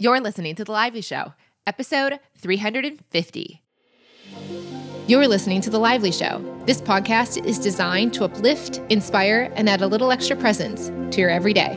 [0.00, 1.34] You're listening to The Lively Show,
[1.66, 3.62] episode 350.
[5.08, 6.40] You're listening to The Lively Show.
[6.66, 11.30] This podcast is designed to uplift, inspire, and add a little extra presence to your
[11.30, 11.76] everyday.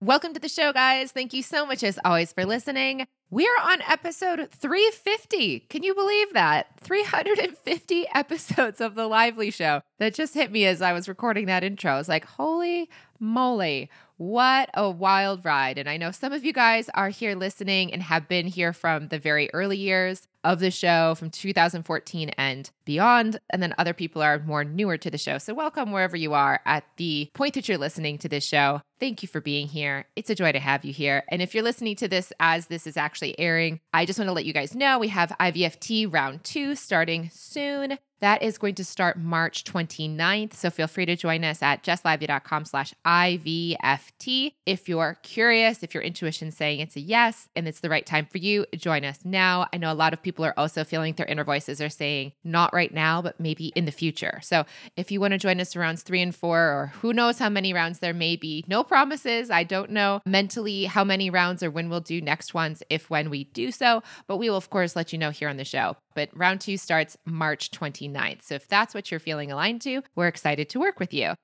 [0.00, 1.12] Welcome to the show, guys.
[1.12, 3.06] Thank you so much, as always, for listening.
[3.30, 5.60] We are on episode 350.
[5.68, 6.68] Can you believe that?
[6.80, 9.82] 350 episodes of The Lively Show.
[9.98, 11.92] That just hit me as I was recording that intro.
[11.92, 12.88] I was like, holy
[13.20, 15.78] moly, what a wild ride.
[15.78, 19.08] And I know some of you guys are here listening and have been here from
[19.08, 23.38] the very early years of the show from 2014 and beyond.
[23.50, 25.38] And then other people are more newer to the show.
[25.38, 28.82] So, welcome wherever you are at the point that you're listening to this show.
[28.98, 30.06] Thank you for being here.
[30.16, 31.22] It's a joy to have you here.
[31.28, 34.32] And if you're listening to this as this is actually airing, I just want to
[34.32, 37.98] let you guys know we have IVFT round two starting soon.
[38.20, 40.54] That is going to start March 29th.
[40.54, 44.54] So feel free to join us at jesslively.com slash IVFT.
[44.66, 48.26] If you're curious, if your intuition's saying it's a yes and it's the right time
[48.26, 49.68] for you, join us now.
[49.72, 52.72] I know a lot of people are also feeling their inner voices are saying not
[52.72, 54.40] right now, but maybe in the future.
[54.42, 54.64] So
[54.96, 57.72] if you want to join us rounds three and four, or who knows how many
[57.72, 59.50] rounds there may be, no promises.
[59.50, 63.30] I don't know mentally how many rounds or when we'll do next ones, if when
[63.30, 65.96] we do so, but we will, of course, let you know here on the show.
[66.18, 68.42] But round two starts March 29th.
[68.42, 71.34] So if that's what you're feeling aligned to, we're excited to work with you.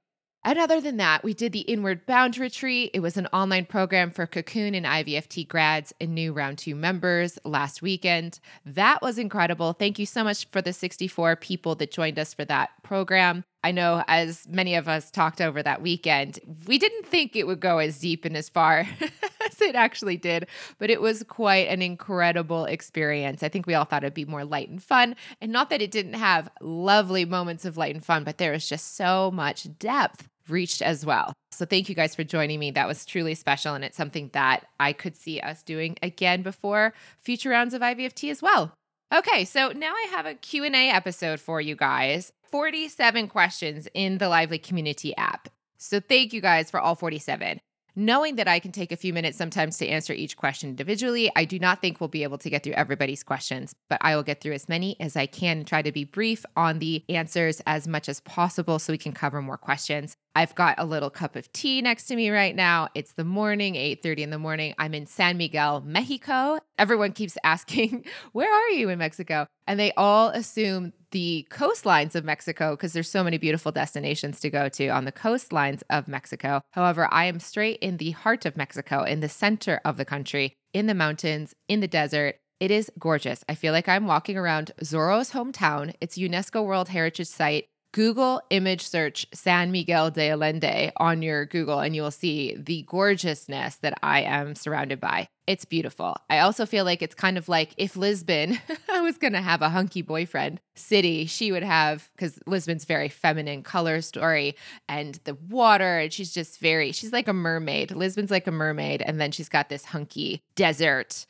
[0.42, 2.90] And other than that, we did the Inward Bound Retreat.
[2.92, 7.38] It was an online program for Cocoon and IVFT grads and new round two members
[7.44, 8.40] last weekend.
[8.66, 9.74] That was incredible.
[9.74, 13.44] Thank you so much for the 64 people that joined us for that program.
[13.64, 17.60] I know as many of us talked over that weekend, we didn't think it would
[17.60, 20.46] go as deep and as far as it actually did,
[20.78, 23.42] but it was quite an incredible experience.
[23.42, 25.16] I think we all thought it'd be more light and fun.
[25.40, 28.68] And not that it didn't have lovely moments of light and fun, but there was
[28.68, 31.32] just so much depth reached as well.
[31.52, 32.70] So thank you guys for joining me.
[32.70, 36.92] That was truly special and it's something that I could see us doing again before
[37.18, 38.72] future rounds of IVFT as well.
[39.14, 42.32] Okay, so now I have a Q&A episode for you guys.
[42.54, 45.48] 47 questions in the Lively Community app.
[45.76, 47.60] So thank you guys for all 47.
[47.96, 51.46] Knowing that I can take a few minutes sometimes to answer each question individually, I
[51.46, 54.40] do not think we'll be able to get through everybody's questions, but I will get
[54.40, 57.88] through as many as I can and try to be brief on the answers as
[57.88, 60.16] much as possible so we can cover more questions.
[60.36, 62.88] I've got a little cup of tea next to me right now.
[62.94, 64.74] It's the morning, 8:30 in the morning.
[64.78, 66.58] I'm in San Miguel, Mexico.
[66.78, 72.24] Everyone keeps asking, "Where are you in Mexico?" And they all assume the coastlines of
[72.24, 76.60] Mexico because there's so many beautiful destinations to go to on the coastlines of Mexico.
[76.72, 80.56] However, I am straight in the heart of Mexico, in the center of the country,
[80.72, 82.40] in the mountains, in the desert.
[82.58, 83.44] It is gorgeous.
[83.48, 85.94] I feel like I'm walking around Zorro's hometown.
[86.00, 87.66] It's UNESCO World Heritage Site.
[87.94, 92.82] Google image search San Miguel de Allende on your Google, and you will see the
[92.88, 95.28] gorgeousness that I am surrounded by.
[95.46, 96.16] It's beautiful.
[96.28, 99.68] I also feel like it's kind of like if Lisbon was going to have a
[99.68, 104.56] hunky boyfriend city, she would have, because Lisbon's very feminine color story
[104.88, 107.92] and the water, and she's just very, she's like a mermaid.
[107.92, 111.26] Lisbon's like a mermaid, and then she's got this hunky desert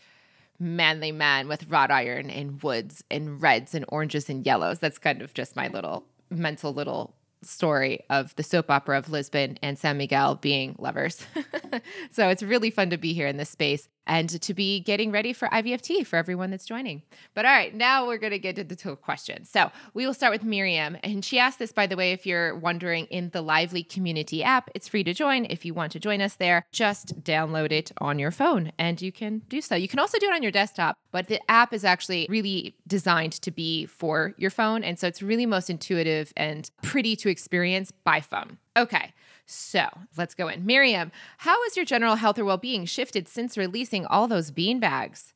[0.58, 4.78] manly man with wrought iron and woods and reds and oranges and yellows.
[4.78, 9.58] That's kind of just my little mental little story of the soap opera of Lisbon
[9.62, 11.24] and San Miguel being lovers.
[12.10, 15.32] so it's really fun to be here in this space and to be getting ready
[15.32, 17.02] for IVFT for everyone that's joining.
[17.34, 19.50] But all right, now we're going to get to the two questions.
[19.50, 20.96] So we will start with Miriam.
[21.02, 24.70] And she asked this, by the way, if you're wondering in the Lively Community app,
[24.74, 25.46] it's free to join.
[25.46, 29.12] If you want to join us there, just download it on your phone and you
[29.12, 29.74] can do so.
[29.74, 33.32] You can also do it on your desktop, but the app is actually really designed
[33.32, 34.84] to be for your phone.
[34.84, 38.58] And so it's really most intuitive and pretty to experience by phone.
[38.76, 39.12] Okay.
[39.46, 40.64] So let's go in.
[40.64, 44.80] Miriam, how has your general health or well being shifted since releasing all those bean
[44.80, 45.32] bags?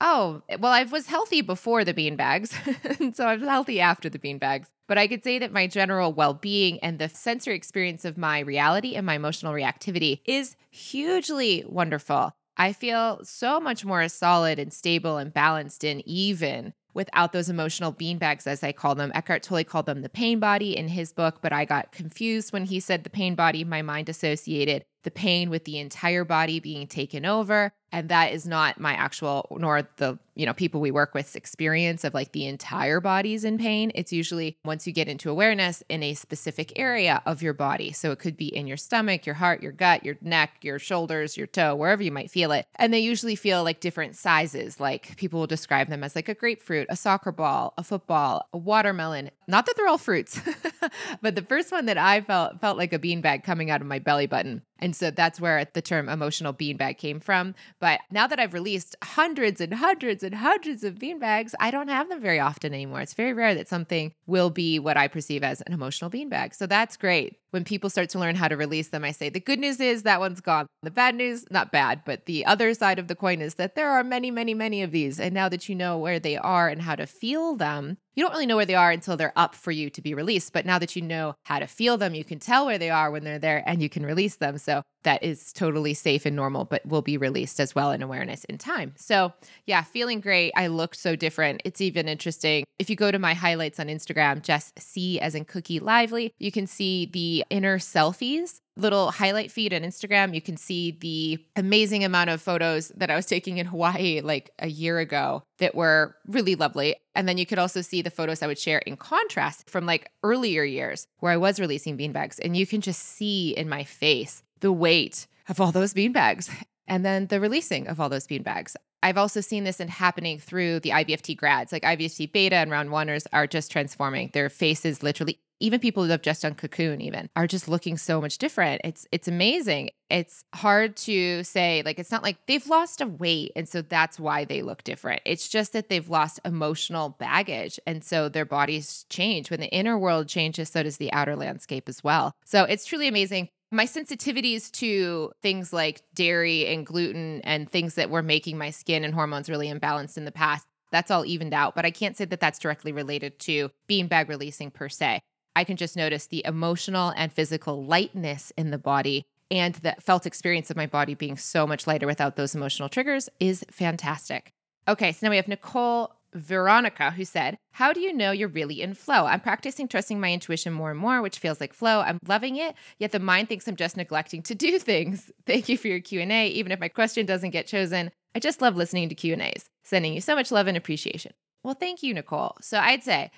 [0.00, 2.52] Oh, well, I was healthy before the bean bags,
[3.14, 4.68] so I'm healthy after the bean bags.
[4.88, 8.40] But I could say that my general well being and the sensory experience of my
[8.40, 12.32] reality and my emotional reactivity is hugely wonderful.
[12.56, 17.92] I feel so much more solid and stable and balanced and even without those emotional
[17.92, 19.12] beanbags, as I call them.
[19.14, 22.64] Eckhart Tolle called them the pain body in his book, but I got confused when
[22.64, 23.64] he said the pain body.
[23.64, 27.72] My mind associated the pain with the entire body being taken over.
[27.92, 32.04] And that is not my actual, nor the, you know, people we work with experience
[32.04, 33.92] of like the entire body's in pain.
[33.94, 37.92] It's usually once you get into awareness in a specific area of your body.
[37.92, 41.36] So it could be in your stomach, your heart, your gut, your neck, your shoulders,
[41.36, 42.66] your toe, wherever you might feel it.
[42.76, 44.80] And they usually feel like different sizes.
[44.80, 48.58] Like people will describe them as like a grapefruit, a soccer ball, a football, a
[48.58, 49.30] watermelon.
[49.46, 50.40] Not that they're all fruits,
[51.20, 53.98] but the first one that I felt felt like a beanbag coming out of my
[53.98, 54.62] belly button.
[54.82, 57.54] And so that's where the term emotional beanbag came from.
[57.82, 62.08] But now that I've released hundreds and hundreds and hundreds of beanbags, I don't have
[62.08, 63.00] them very often anymore.
[63.00, 66.54] It's very rare that something will be what I perceive as an emotional beanbag.
[66.54, 67.38] So that's great.
[67.50, 70.04] When people start to learn how to release them, I say the good news is
[70.04, 70.68] that one's gone.
[70.84, 73.90] The bad news, not bad, but the other side of the coin is that there
[73.90, 75.18] are many, many, many of these.
[75.18, 78.32] And now that you know where they are and how to feel them, you don't
[78.32, 80.52] really know where they are until they're up for you to be released.
[80.52, 83.10] But now that you know how to feel them, you can tell where they are
[83.10, 84.58] when they're there and you can release them.
[84.58, 88.44] So that is totally safe and normal, but will be released as well in awareness
[88.44, 88.94] in time.
[88.96, 89.32] So,
[89.66, 90.52] yeah, feeling great.
[90.56, 91.62] I looked so different.
[91.64, 92.64] It's even interesting.
[92.78, 96.52] If you go to my highlights on Instagram, Jess C as in Cookie Lively, you
[96.52, 102.04] can see the inner selfies little highlight feed on Instagram, you can see the amazing
[102.04, 106.16] amount of photos that I was taking in Hawaii like a year ago that were
[106.26, 106.96] really lovely.
[107.14, 110.10] And then you could also see the photos I would share in contrast from like
[110.22, 112.38] earlier years where I was releasing beanbags.
[112.42, 116.50] And you can just see in my face the weight of all those beanbags
[116.86, 118.74] and then the releasing of all those beanbags.
[119.02, 122.90] I've also seen this in happening through the IVFT grads, like IVFT beta and round
[122.90, 124.30] oneers are just transforming.
[124.32, 128.20] Their faces literally even people who have just done cocoon even are just looking so
[128.20, 128.80] much different.
[128.84, 129.90] It's it's amazing.
[130.10, 134.18] It's hard to say like it's not like they've lost a weight and so that's
[134.18, 135.22] why they look different.
[135.24, 139.50] It's just that they've lost emotional baggage and so their bodies change.
[139.50, 142.34] When the inner world changes so does the outer landscape as well.
[142.44, 143.48] So it's truly amazing.
[143.70, 149.04] My sensitivities to things like dairy and gluten and things that were making my skin
[149.04, 152.26] and hormones really imbalanced in the past that's all evened out but i can't say
[152.26, 155.22] that that's directly related to beanbag releasing per se
[155.54, 160.24] I can just notice the emotional and physical lightness in the body and the felt
[160.24, 164.52] experience of my body being so much lighter without those emotional triggers is fantastic.
[164.88, 168.80] Okay, so now we have Nicole Veronica who said, How do you know you're really
[168.80, 169.26] in flow?
[169.26, 172.00] I'm practicing trusting my intuition more and more, which feels like flow.
[172.00, 175.30] I'm loving it, yet the mind thinks I'm just neglecting to do things.
[175.46, 176.48] Thank you for your Q&A.
[176.48, 179.66] Even if my question doesn't get chosen, I just love listening to Q&As.
[179.84, 181.32] Sending you so much love and appreciation.
[181.62, 182.56] Well, thank you, Nicole.
[182.60, 183.30] So I'd say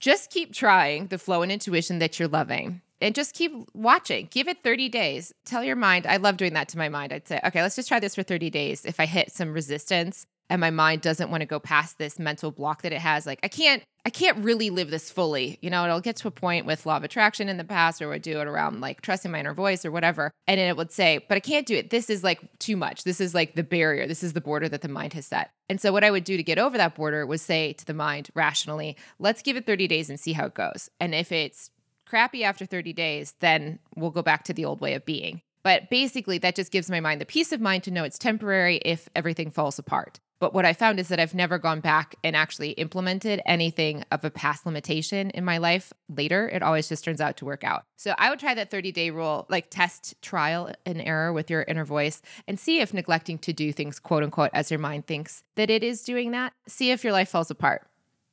[0.00, 4.28] just keep trying the flow and intuition that you're loving and just keep watching.
[4.30, 5.32] Give it 30 days.
[5.44, 7.12] Tell your mind, I love doing that to my mind.
[7.12, 8.84] I'd say, okay, let's just try this for 30 days.
[8.84, 12.50] If I hit some resistance and my mind doesn't want to go past this mental
[12.50, 15.58] block that it has, like I can't I can't really live this fully.
[15.62, 18.08] You know, it'll get to a point with law of attraction in the past, or
[18.08, 20.30] would do it around like trusting my inner voice or whatever.
[20.46, 21.88] And it would say, but I can't do it.
[21.88, 23.04] This is like too much.
[23.04, 24.06] This is like the barrier.
[24.06, 25.50] This is the border that the mind has set.
[25.68, 27.94] And so, what I would do to get over that border was say to the
[27.94, 30.90] mind rationally, let's give it 30 days and see how it goes.
[31.00, 31.70] And if it's
[32.06, 35.40] crappy after 30 days, then we'll go back to the old way of being.
[35.62, 38.76] But basically, that just gives my mind the peace of mind to know it's temporary
[38.84, 40.20] if everything falls apart.
[40.44, 44.26] But what I found is that I've never gone back and actually implemented anything of
[44.26, 46.50] a past limitation in my life later.
[46.50, 47.84] It always just turns out to work out.
[47.96, 51.62] So I would try that 30 day rule, like test trial and error with your
[51.62, 55.44] inner voice and see if neglecting to do things, quote unquote, as your mind thinks
[55.54, 56.52] that it is doing that.
[56.68, 57.86] See if your life falls apart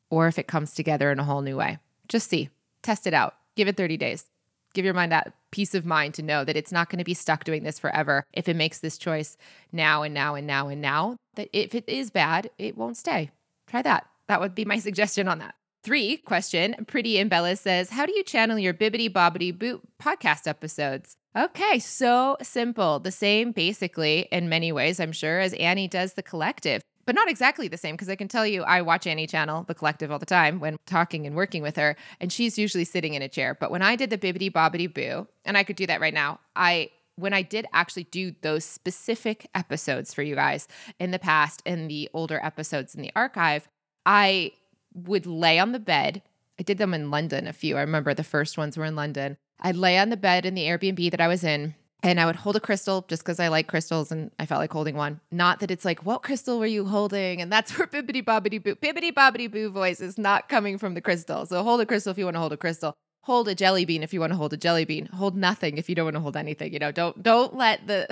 [0.09, 1.77] or if it comes together in a whole new way.
[2.09, 2.49] Just see,
[2.81, 4.25] test it out, give it 30 days
[4.73, 7.13] give your mind that peace of mind to know that it's not going to be
[7.13, 9.37] stuck doing this forever if it makes this choice
[9.71, 13.31] now and now and now and now that if it is bad it won't stay.
[13.67, 14.07] Try that.
[14.27, 15.55] That would be my suggestion on that.
[15.83, 20.47] Three question pretty and bella says how do you channel your bibbity bobbity boot podcast
[20.47, 21.17] episodes?
[21.35, 22.99] Okay so simple.
[22.99, 27.29] The same basically in many ways i'm sure as annie does the collective but not
[27.29, 30.19] exactly the same because I can tell you I watch Annie Channel, the collective, all
[30.19, 33.57] the time when talking and working with her, and she's usually sitting in a chair.
[33.59, 36.39] But when I did the bibbity bobbity boo, and I could do that right now,
[36.55, 36.89] I
[37.21, 40.67] when I did actually do those specific episodes for you guys
[40.99, 43.67] in the past, in the older episodes in the archive,
[44.05, 44.51] I
[44.93, 46.21] would lay on the bed.
[46.59, 47.77] I did them in London a few.
[47.77, 49.37] I remember the first ones were in London.
[49.59, 52.35] I'd lay on the bed in the Airbnb that I was in and I would
[52.35, 55.19] hold a crystal just because I like crystals and I felt like holding one.
[55.31, 57.41] Not that it's like, what crystal were you holding?
[57.41, 61.01] And that's where bibbity bobbity boo, bibbity bobbity boo voice is not coming from the
[61.01, 61.45] crystal.
[61.45, 62.95] So hold a crystal if you want to hold a crystal.
[63.25, 65.05] Hold a jelly bean if you want to hold a jelly bean.
[65.07, 66.73] Hold nothing if you don't want to hold anything.
[66.73, 68.07] You know, don't don't let the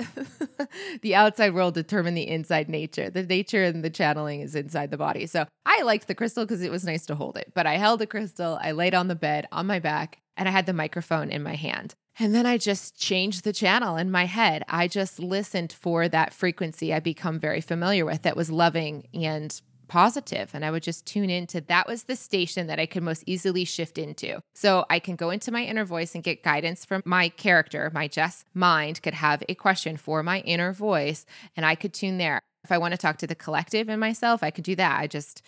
[1.02, 3.10] the outside world determine the inside nature.
[3.10, 5.26] The nature and the channeling is inside the body.
[5.26, 7.52] So I liked the crystal because it was nice to hold it.
[7.54, 8.58] But I held the crystal.
[8.62, 11.56] I laid on the bed on my back and I had the microphone in my
[11.56, 11.94] hand.
[12.18, 14.62] And then I just changed the channel in my head.
[14.68, 19.60] I just listened for that frequency I become very familiar with that was loving and
[19.90, 23.24] positive and I would just tune into that was the station that I could most
[23.26, 24.40] easily shift into.
[24.54, 28.06] So I can go into my inner voice and get guidance from my character, my
[28.08, 32.40] Jess mind could have a question for my inner voice and I could tune there.
[32.64, 35.00] If I want to talk to the collective in myself, I could do that.
[35.00, 35.42] I just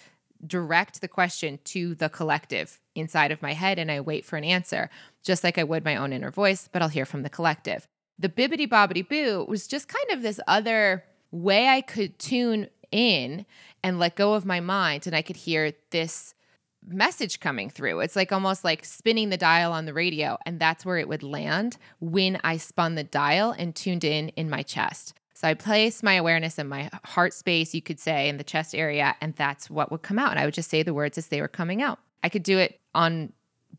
[0.44, 4.44] direct the question to the collective inside of my head and I wait for an
[4.44, 4.90] answer,
[5.22, 7.86] just like I would my own inner voice, but I'll hear from the collective.
[8.18, 13.44] The bibbity bobbity boo was just kind of this other way I could tune in
[13.82, 16.34] and let go of my mind and I could hear this
[16.86, 18.00] message coming through.
[18.00, 21.22] It's like almost like spinning the dial on the radio and that's where it would
[21.22, 25.14] land when I spun the dial and tuned in in my chest.
[25.34, 28.76] So I placed my awareness in my heart space, you could say, in the chest
[28.76, 30.30] area, and that's what would come out.
[30.30, 31.98] And I would just say the words as they were coming out.
[32.22, 33.32] I could do it on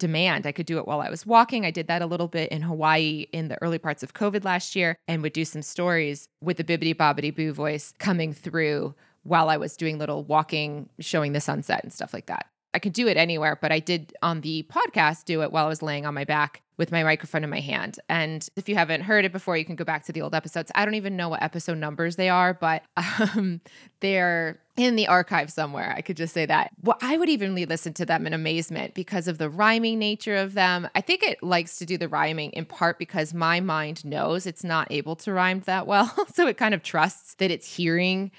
[0.03, 0.45] demand.
[0.45, 1.65] I could do it while I was walking.
[1.65, 4.75] I did that a little bit in Hawaii in the early parts of COVID last
[4.75, 9.48] year and would do some stories with the bibbity bobbity boo voice coming through while
[9.48, 12.48] I was doing little walking, showing the sunset and stuff like that.
[12.73, 15.69] I could do it anywhere, but I did on the podcast do it while I
[15.69, 17.99] was laying on my back with my microphone in my hand.
[18.09, 20.71] And if you haven't heard it before, you can go back to the old episodes.
[20.73, 23.61] I don't even know what episode numbers they are, but um,
[23.99, 25.93] they're in the archive somewhere.
[25.95, 26.71] I could just say that.
[26.81, 30.55] Well, I would even listen to them in amazement because of the rhyming nature of
[30.55, 30.89] them.
[30.95, 34.63] I think it likes to do the rhyming in part because my mind knows it's
[34.63, 36.11] not able to rhyme that well.
[36.33, 38.31] so it kind of trusts that it's hearing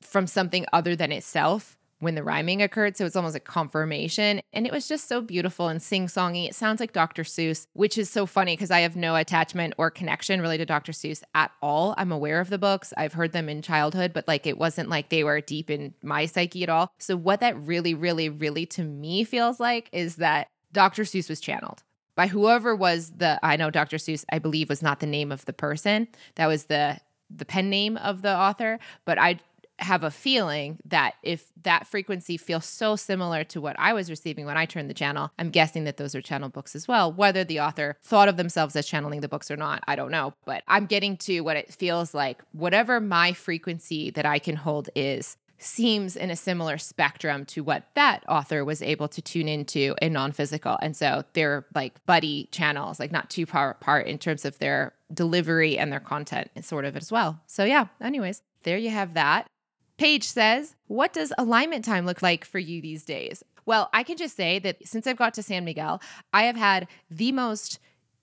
[0.00, 2.96] from something other than itself when the rhyming occurred.
[2.96, 4.40] So it's almost a confirmation.
[4.52, 6.46] And it was just so beautiful and sing songy.
[6.46, 7.24] It sounds like Dr.
[7.24, 10.92] Seuss, which is so funny because I have no attachment or connection really to Dr.
[10.92, 11.94] Seuss at all.
[11.98, 15.08] I'm aware of the books, I've heard them in childhood, but like it wasn't like
[15.08, 16.92] they were deep in my psyche at all.
[16.98, 21.02] So what that really, really, really to me feels like is that Dr.
[21.02, 21.82] Seuss was channeled
[22.16, 23.96] by whoever was the I know Dr.
[23.96, 26.98] Seuss I believe was not the name of the person that was the
[27.34, 29.40] the pen name of the author but I
[29.78, 34.46] have a feeling that if that frequency feels so similar to what I was receiving
[34.46, 37.12] when I turned the channel, I'm guessing that those are channel books as well.
[37.12, 40.34] Whether the author thought of themselves as channeling the books or not, I don't know.
[40.44, 42.42] But I'm getting to what it feels like.
[42.52, 47.84] Whatever my frequency that I can hold is, seems in a similar spectrum to what
[47.94, 50.76] that author was able to tune into in non physical.
[50.82, 54.92] And so they're like buddy channels, like not too far apart in terms of their
[55.12, 57.40] delivery and their content, sort of as well.
[57.46, 59.46] So, yeah, anyways, there you have that.
[59.96, 63.42] Paige says, What does alignment time look like for you these days?
[63.66, 66.88] Well, I can just say that since I've got to San Miguel, I have had
[67.10, 67.78] the most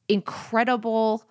[0.08, 1.24] incredible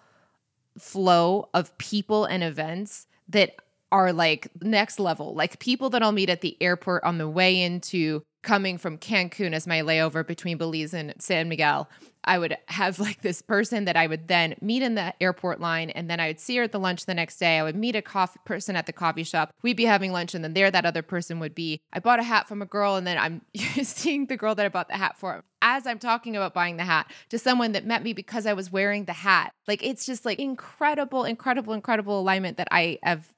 [0.78, 3.56] flow of people and events that
[3.92, 7.60] are like next level, like people that I'll meet at the airport on the way
[7.60, 11.88] into coming from Cancun as my layover between Belize and San Miguel.
[12.24, 15.90] I would have like this person that I would then meet in the airport line,
[15.90, 17.58] and then I would see her at the lunch the next day.
[17.58, 19.54] I would meet a coffee person at the coffee shop.
[19.62, 21.80] We'd be having lunch, and then there that other person would be.
[21.92, 23.42] I bought a hat from a girl, and then I'm
[23.84, 26.84] seeing the girl that I bought the hat for as I'm talking about buying the
[26.84, 29.52] hat to someone that met me because I was wearing the hat.
[29.68, 33.28] Like it's just like incredible, incredible, incredible alignment that I have.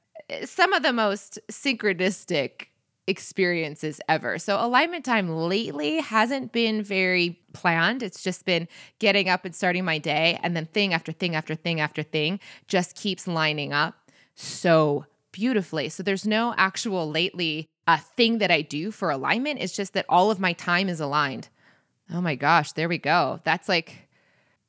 [0.45, 2.67] Some of the most synchronistic
[3.07, 4.39] experiences ever.
[4.39, 8.03] So alignment time lately hasn't been very planned.
[8.03, 8.69] It's just been
[8.99, 12.39] getting up and starting my day and then thing after thing after thing after thing
[12.69, 13.95] just keeps lining up
[14.35, 15.89] so beautifully.
[15.89, 19.61] So there's no actual lately a thing that I do for alignment.
[19.61, 21.49] It's just that all of my time is aligned.
[22.13, 23.41] Oh my gosh, there we go.
[23.45, 24.09] That's like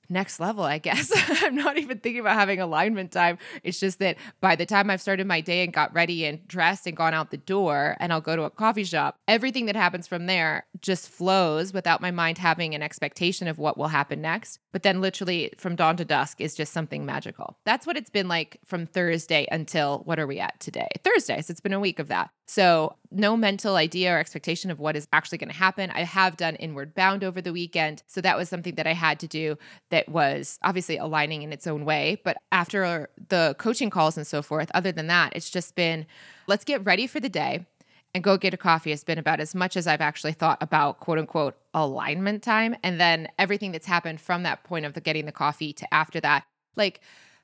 [0.09, 1.11] next level, I guess.
[1.43, 3.37] I'm not even thinking about having alignment time.
[3.63, 6.87] It's just that by the time I've started my day and got ready and dressed
[6.87, 10.07] and gone out the door and I'll go to a coffee shop, everything that happens
[10.07, 14.59] from there just flows without my mind having an expectation of what will happen next.
[14.71, 17.57] But then literally from dawn to dusk is just something magical.
[17.65, 20.89] That's what it's been like from Thursday until what are we at today?
[21.03, 21.41] Thursday.
[21.41, 22.31] So it's been a week of that.
[22.45, 25.89] So, no mental idea or expectation of what is actually going to happen.
[25.91, 28.03] I have done inward bound over the weekend.
[28.07, 29.57] So, that was something that I had to do
[29.91, 32.19] that was obviously aligning in its own way.
[32.23, 36.05] But after the coaching calls and so forth, other than that, it's just been
[36.47, 37.65] let's get ready for the day
[38.13, 40.99] and go get a coffee has been about as much as I've actually thought about
[40.99, 42.75] quote unquote alignment time.
[42.83, 46.19] And then everything that's happened from that point of the getting the coffee to after
[46.21, 46.45] that.
[46.75, 47.01] Like,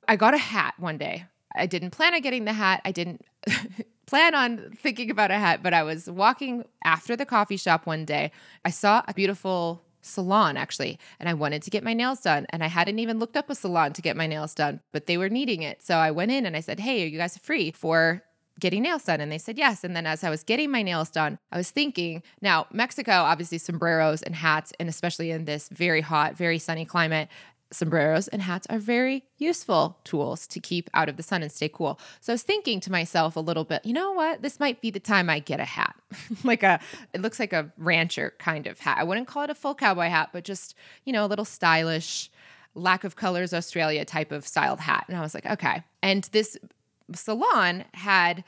[0.08, 1.26] I got a hat one day.
[1.56, 2.82] I didn't plan on getting the hat.
[2.86, 3.26] I didn't
[4.10, 8.06] plan on thinking about a hat, but I was walking after the coffee shop one
[8.06, 8.32] day.
[8.66, 12.48] I saw a beautiful salon actually, and I wanted to get my nails done.
[12.50, 15.18] And I hadn't even looked up a salon to get my nails done, but they
[15.18, 15.84] were needing it.
[15.84, 18.24] So I went in and I said, Hey, are you guys free for
[18.60, 19.22] getting nails done?
[19.22, 19.84] And they said yes.
[19.84, 23.60] And then as I was getting my nails done, I was thinking, now, Mexico, obviously,
[23.60, 27.30] sombreros and hats, and especially in this very hot, very sunny climate,
[27.72, 31.70] sombreros and hats are very useful tools to keep out of the sun and stay
[31.70, 32.00] cool.
[32.20, 34.42] So I was thinking to myself a little bit, you know what?
[34.42, 35.96] This might be the time I get a hat.
[36.44, 36.80] like a
[37.14, 38.98] it looks like a rancher kind of hat.
[39.00, 42.30] I wouldn't call it a full cowboy hat, but just, you know, a little stylish
[42.76, 45.06] lack of colors Australia type of styled hat.
[45.08, 45.84] And I was like, okay.
[46.02, 46.58] And this
[47.14, 48.44] salon had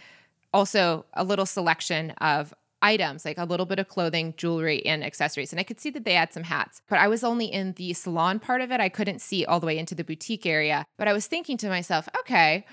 [0.53, 5.51] also a little selection of items, like a little bit of clothing, jewelry, and accessories.
[5.51, 7.93] And I could see that they had some hats, but I was only in the
[7.93, 8.79] salon part of it.
[8.79, 10.85] I couldn't see all the way into the boutique area.
[10.97, 12.65] But I was thinking to myself, okay,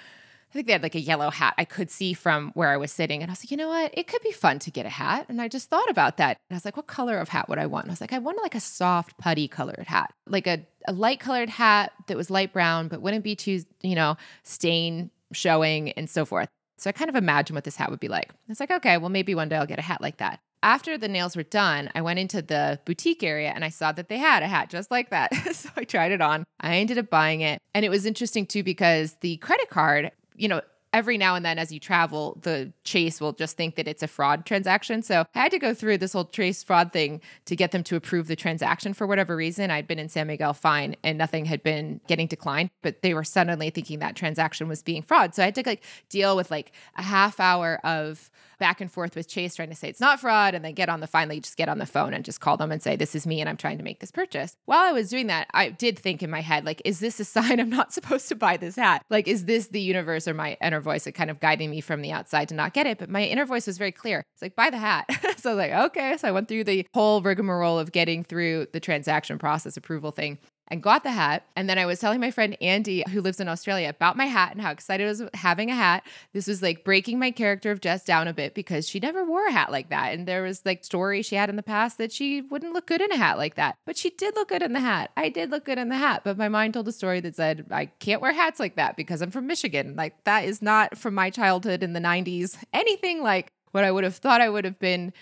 [0.51, 2.91] I think they had like a yellow hat I could see from where I was
[2.91, 3.23] sitting.
[3.23, 3.91] And I was like, you know what?
[3.93, 5.27] It could be fun to get a hat.
[5.29, 6.39] And I just thought about that.
[6.49, 7.85] And I was like, what color of hat would I want?
[7.85, 10.93] And I was like, I want like a soft putty colored hat, like a, a
[10.93, 15.93] light colored hat that was light brown, but wouldn't be too, you know, stain showing
[15.93, 16.49] and so forth.
[16.79, 18.31] So I kind of imagined what this hat would be like.
[18.49, 20.41] It's like, okay, well, maybe one day I'll get a hat like that.
[20.63, 24.09] After the nails were done, I went into the boutique area and I saw that
[24.09, 25.35] they had a hat just like that.
[25.55, 26.45] so I tried it on.
[26.61, 27.61] I ended up buying it.
[27.75, 30.61] And it was interesting too because the credit card, you know,
[30.93, 34.09] every now and then as you travel, the Chase will just think that it's a
[34.09, 35.03] fraud transaction.
[35.03, 37.97] So I had to go through this whole Chase fraud thing to get them to
[37.97, 39.71] approve the transaction for whatever reason.
[39.71, 43.25] I'd been in San Miguel fine and nothing had been getting declined, but they were
[43.25, 45.35] suddenly thinking that transaction was being fraud.
[45.35, 49.15] So I had to like deal with like a half hour of back and forth
[49.15, 51.57] with Chase trying to say it's not fraud and then get on the finally just
[51.57, 53.57] get on the phone and just call them and say this is me and I'm
[53.57, 54.57] trying to make this purchase.
[54.65, 57.25] While I was doing that, I did think in my head like is this a
[57.25, 59.05] sign I'm not supposed to buy this hat?
[59.11, 62.03] Like is this the universe or my inner voice that kind of guiding me from
[62.03, 62.99] the outside to not get it?
[62.99, 64.25] But my inner voice was very clear.
[64.35, 65.07] It's like buy the hat.
[65.39, 68.69] so I was like okay, so I went through the whole rigmarole of getting through
[68.73, 71.45] the transaction process approval thing and got the hat.
[71.57, 74.53] And then I was telling my friend Andy, who lives in Australia, about my hat
[74.53, 76.07] and how excited I was having a hat.
[76.33, 79.47] This was like breaking my character of Jess down a bit because she never wore
[79.47, 80.15] a hat like that.
[80.15, 83.01] And there was like stories she had in the past that she wouldn't look good
[83.01, 83.77] in a hat like that.
[83.87, 85.11] But she did look good in the hat.
[85.17, 86.23] I did look good in the hat.
[86.25, 89.23] But my mind told a story that said, I can't wear hats like that because
[89.23, 89.95] I'm from Michigan.
[89.97, 94.05] Like that is not from my childhood in the 90s, anything like what I would
[94.05, 95.13] have thought I would have been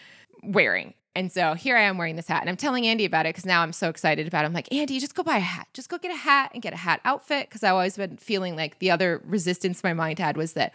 [0.43, 0.95] wearing.
[1.17, 3.47] And so here I am wearing this hat, and I'm telling Andy about it because
[3.47, 4.49] now I'm so excited about it.
[4.49, 5.67] I'm like, Andy, just go buy a hat.
[5.73, 7.49] Just go get a hat and get a hat outfit.
[7.49, 10.75] Because I've always been feeling like the other resistance my mind had was that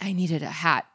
[0.00, 0.86] I needed a hat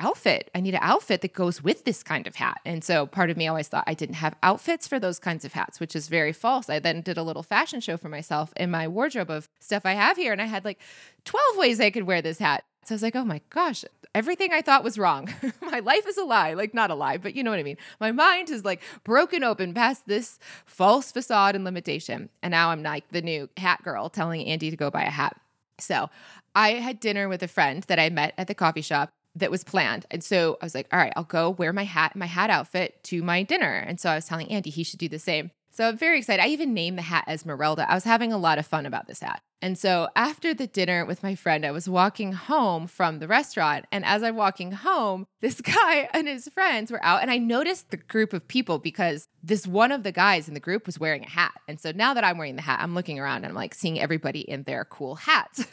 [0.00, 0.50] outfit.
[0.56, 2.60] I need an outfit that goes with this kind of hat.
[2.64, 5.52] And so part of me always thought I didn't have outfits for those kinds of
[5.52, 6.68] hats, which is very false.
[6.68, 9.92] I then did a little fashion show for myself in my wardrobe of stuff I
[9.92, 10.32] have here.
[10.32, 10.80] And I had like
[11.26, 12.64] 12 ways I could wear this hat.
[12.84, 15.32] So I was like, oh my gosh, everything I thought was wrong.
[15.62, 16.54] my life is a lie.
[16.54, 17.78] Like, not a lie, but you know what I mean.
[18.00, 22.28] My mind is like broken open past this false facade and limitation.
[22.42, 25.36] And now I'm like the new hat girl telling Andy to go buy a hat.
[25.78, 26.10] So
[26.54, 29.64] I had dinner with a friend that I met at the coffee shop that was
[29.64, 30.04] planned.
[30.10, 33.02] And so I was like, all right, I'll go wear my hat, my hat outfit
[33.04, 33.72] to my dinner.
[33.72, 35.50] And so I was telling Andy he should do the same.
[35.70, 36.42] So I'm very excited.
[36.42, 37.90] I even named the hat Esmeralda.
[37.90, 39.42] I was having a lot of fun about this hat.
[39.62, 43.86] And so after the dinner with my friend, I was walking home from the restaurant.
[43.92, 47.22] And as I'm walking home, this guy and his friends were out.
[47.22, 50.60] And I noticed the group of people because this one of the guys in the
[50.60, 51.52] group was wearing a hat.
[51.68, 54.00] And so now that I'm wearing the hat, I'm looking around and I'm like seeing
[54.00, 55.64] everybody in their cool hats.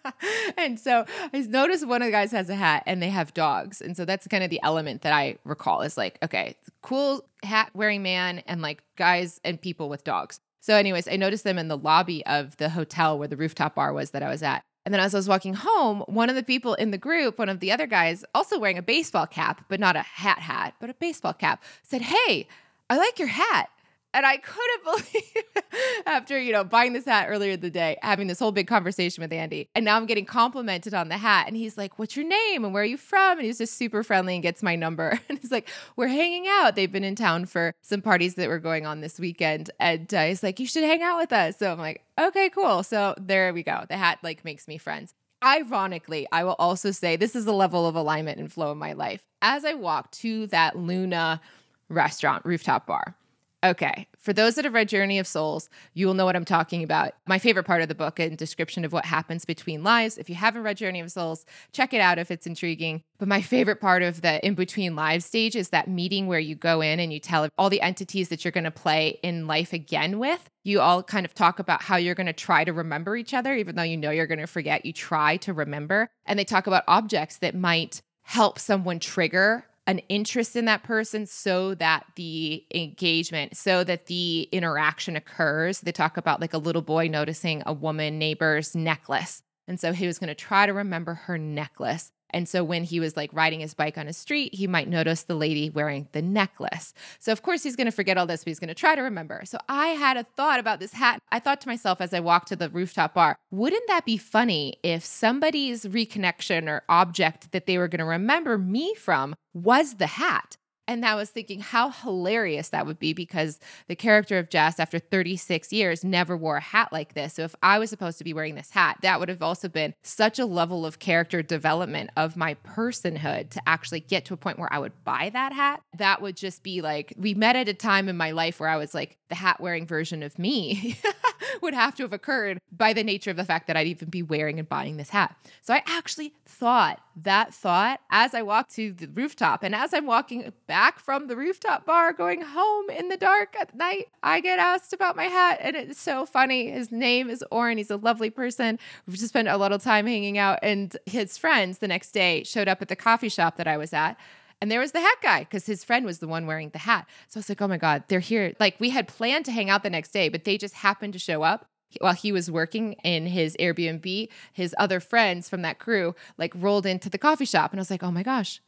[0.58, 3.80] and so I noticed one of the guys has a hat and they have dogs.
[3.80, 7.70] And so that's kind of the element that I recall is like, okay, cool hat
[7.72, 10.40] wearing man and like guys and people with dogs.
[10.60, 13.92] So, anyways, I noticed them in the lobby of the hotel where the rooftop bar
[13.92, 14.62] was that I was at.
[14.84, 17.48] And then as I was walking home, one of the people in the group, one
[17.48, 20.90] of the other guys, also wearing a baseball cap, but not a hat hat, but
[20.90, 22.48] a baseball cap, said, Hey,
[22.88, 23.70] I like your hat.
[24.12, 25.62] And I couldn't believe
[26.06, 29.22] after, you know, buying this hat earlier in the day, having this whole big conversation
[29.22, 29.68] with Andy.
[29.74, 31.46] And now I'm getting complimented on the hat.
[31.46, 32.64] And he's like, What's your name?
[32.64, 33.38] And where are you from?
[33.38, 35.18] And he's just super friendly and gets my number.
[35.30, 36.74] And he's like, We're hanging out.
[36.74, 39.70] They've been in town for some parties that were going on this weekend.
[39.78, 41.56] And uh, he's like, You should hang out with us.
[41.58, 42.82] So I'm like, Okay, cool.
[42.82, 43.84] So there we go.
[43.88, 45.14] The hat like makes me friends.
[45.42, 48.92] Ironically, I will also say this is a level of alignment and flow in my
[48.92, 49.24] life.
[49.40, 51.40] As I walk to that Luna
[51.88, 53.14] restaurant, rooftop bar,
[53.62, 54.06] Okay.
[54.18, 57.12] For those that have read Journey of Souls, you will know what I'm talking about.
[57.26, 60.16] My favorite part of the book and description of what happens between lives.
[60.16, 63.02] If you haven't read Journey of Souls, check it out if it's intriguing.
[63.18, 66.54] But my favorite part of the in between lives stage is that meeting where you
[66.54, 69.74] go in and you tell all the entities that you're going to play in life
[69.74, 70.48] again with.
[70.64, 73.54] You all kind of talk about how you're going to try to remember each other,
[73.54, 76.08] even though you know you're going to forget, you try to remember.
[76.24, 81.26] And they talk about objects that might help someone trigger an interest in that person
[81.26, 85.80] so that the engagement, so that the interaction occurs.
[85.80, 89.42] They talk about like a little boy noticing a woman neighbor's necklace.
[89.66, 92.12] And so he was going to try to remember her necklace.
[92.30, 95.24] And so when he was like riding his bike on a street, he might notice
[95.24, 96.94] the lady wearing the necklace.
[97.18, 99.02] So of course he's going to forget all this, but he's going to try to
[99.02, 99.42] remember.
[99.44, 101.20] So I had a thought about this hat.
[101.30, 104.78] I thought to myself as I walked to the rooftop bar, wouldn't that be funny
[104.82, 110.06] if somebody's reconnection or object that they were going to remember me from was the
[110.06, 110.56] hat?
[110.90, 114.98] And I was thinking how hilarious that would be because the character of Jess, after
[114.98, 117.34] 36 years, never wore a hat like this.
[117.34, 119.94] So if I was supposed to be wearing this hat, that would have also been
[120.02, 124.58] such a level of character development of my personhood to actually get to a point
[124.58, 125.80] where I would buy that hat.
[125.96, 128.76] That would just be like, we met at a time in my life where I
[128.76, 130.98] was like the hat wearing version of me.
[131.62, 134.22] would have to have occurred by the nature of the fact that I'd even be
[134.22, 135.36] wearing and buying this hat.
[135.62, 139.62] So I actually thought that thought as I walked to the rooftop.
[139.62, 143.74] And as I'm walking back from the rooftop bar going home in the dark at
[143.74, 145.58] night, I get asked about my hat.
[145.60, 146.70] And it's so funny.
[146.70, 147.78] His name is Oren.
[147.78, 148.78] He's a lovely person.
[149.06, 150.58] We've just spent a little time hanging out.
[150.62, 153.92] And his friends the next day showed up at the coffee shop that I was
[153.92, 154.16] at.
[154.60, 157.06] And there was the hat guy because his friend was the one wearing the hat.
[157.28, 158.54] So I was like, oh my God, they're here.
[158.60, 161.18] Like we had planned to hang out the next day, but they just happened to
[161.18, 161.66] show up
[162.00, 166.86] while he was working in his Airbnb, his other friends from that crew like rolled
[166.86, 167.72] into the coffee shop.
[167.72, 168.60] And I was like, oh my gosh,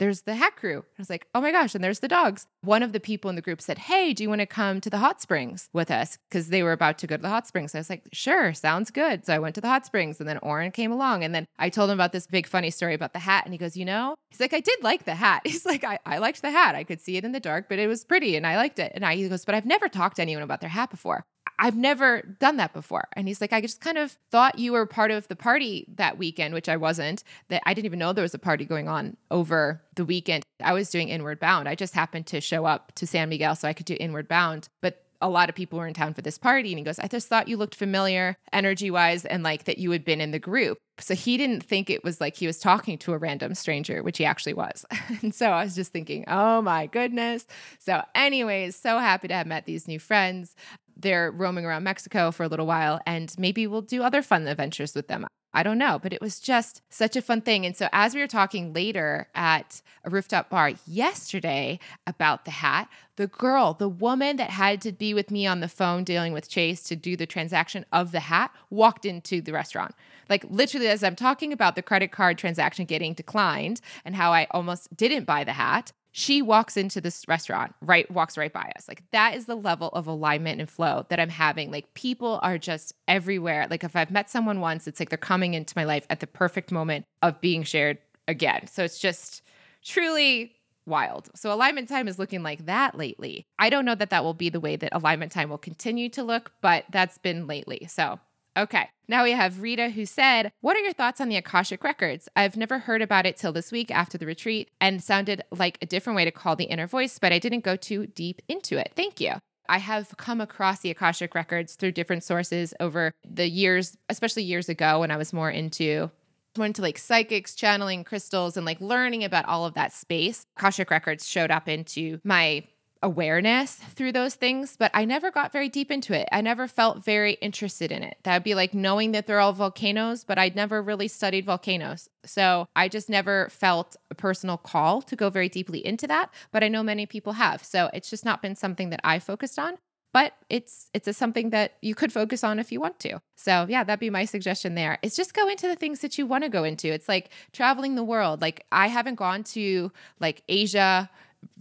[0.00, 0.78] there's the hat crew.
[0.78, 2.46] I was like, oh my gosh, and there's the dogs.
[2.62, 4.88] One of the people in the group said, hey, do you want to come to
[4.88, 6.16] the hot springs with us?
[6.28, 7.74] Because they were about to go to the hot springs.
[7.74, 9.26] I was like, sure, sounds good.
[9.26, 11.22] So I went to the hot springs and then Oren came along.
[11.22, 13.44] And then I told him about this big funny story about the hat.
[13.44, 15.42] And he goes, you know, he's like, I did like the hat.
[15.50, 16.74] He's like, I, I liked the hat.
[16.74, 18.92] I could see it in the dark, but it was pretty and I liked it.
[18.94, 21.24] And I, he goes, but I've never talked to anyone about their hat before.
[21.60, 23.06] I've never done that before.
[23.12, 26.16] And he's like, I just kind of thought you were part of the party that
[26.16, 27.22] weekend, which I wasn't.
[27.48, 30.42] That I didn't even know there was a party going on over the weekend.
[30.64, 31.68] I was doing Inward Bound.
[31.68, 34.68] I just happened to show up to San Miguel so I could do Inward Bound.
[34.80, 36.70] But a lot of people were in town for this party.
[36.70, 39.90] And he goes, I just thought you looked familiar energy wise and like that you
[39.90, 40.78] had been in the group.
[40.98, 44.18] So he didn't think it was like he was talking to a random stranger, which
[44.18, 44.84] he actually was.
[45.22, 47.46] and so I was just thinking, oh my goodness.
[47.78, 50.54] So, anyways, so happy to have met these new friends
[51.00, 54.94] they're roaming around Mexico for a little while, and maybe we'll do other fun adventures
[54.94, 55.26] with them.
[55.52, 57.66] I don't know, but it was just such a fun thing.
[57.66, 62.88] And so, as we were talking later at a rooftop bar yesterday about the hat,
[63.16, 66.48] the girl, the woman that had to be with me on the phone dealing with
[66.48, 69.92] Chase to do the transaction of the hat, walked into the restaurant.
[70.28, 74.46] Like, literally, as I'm talking about the credit card transaction getting declined and how I
[74.52, 78.88] almost didn't buy the hat, she walks into this restaurant right walks right by us.
[78.88, 81.70] Like that is the level of alignment and flow that i'm having.
[81.70, 83.66] Like people are just everywhere.
[83.70, 86.26] Like if i've met someone once it's like they're coming into my life at the
[86.26, 88.66] perfect moment of being shared again.
[88.66, 89.42] So it's just
[89.84, 90.54] truly
[90.86, 91.30] wild.
[91.34, 93.46] So alignment time is looking like that lately.
[93.58, 96.22] I don't know that that will be the way that alignment time will continue to
[96.22, 97.86] look but that's been lately.
[97.88, 98.18] So
[98.60, 98.90] Okay.
[99.08, 102.28] Now we have Rita who said, What are your thoughts on the Akashic Records?
[102.36, 105.86] I've never heard about it till this week after the retreat and sounded like a
[105.86, 108.92] different way to call the inner voice, but I didn't go too deep into it.
[108.94, 109.32] Thank you.
[109.66, 114.68] I have come across the Akashic Records through different sources over the years, especially years
[114.68, 116.10] ago when I was more into
[116.58, 120.42] more into like psychics, channeling crystals, and like learning about all of that space.
[120.58, 122.64] Akashic Records showed up into my
[123.02, 126.28] awareness through those things, but I never got very deep into it.
[126.32, 128.18] I never felt very interested in it.
[128.24, 132.08] That'd be like knowing that they're all volcanoes, but I'd never really studied volcanoes.
[132.24, 136.62] So I just never felt a personal call to go very deeply into that, but
[136.62, 137.64] I know many people have.
[137.64, 139.78] So it's just not been something that I focused on.
[140.12, 143.20] But it's it's a something that you could focus on if you want to.
[143.36, 144.98] So yeah, that'd be my suggestion there.
[145.02, 146.88] Is just go into the things that you want to go into.
[146.88, 148.42] It's like traveling the world.
[148.42, 151.08] Like I haven't gone to like Asia,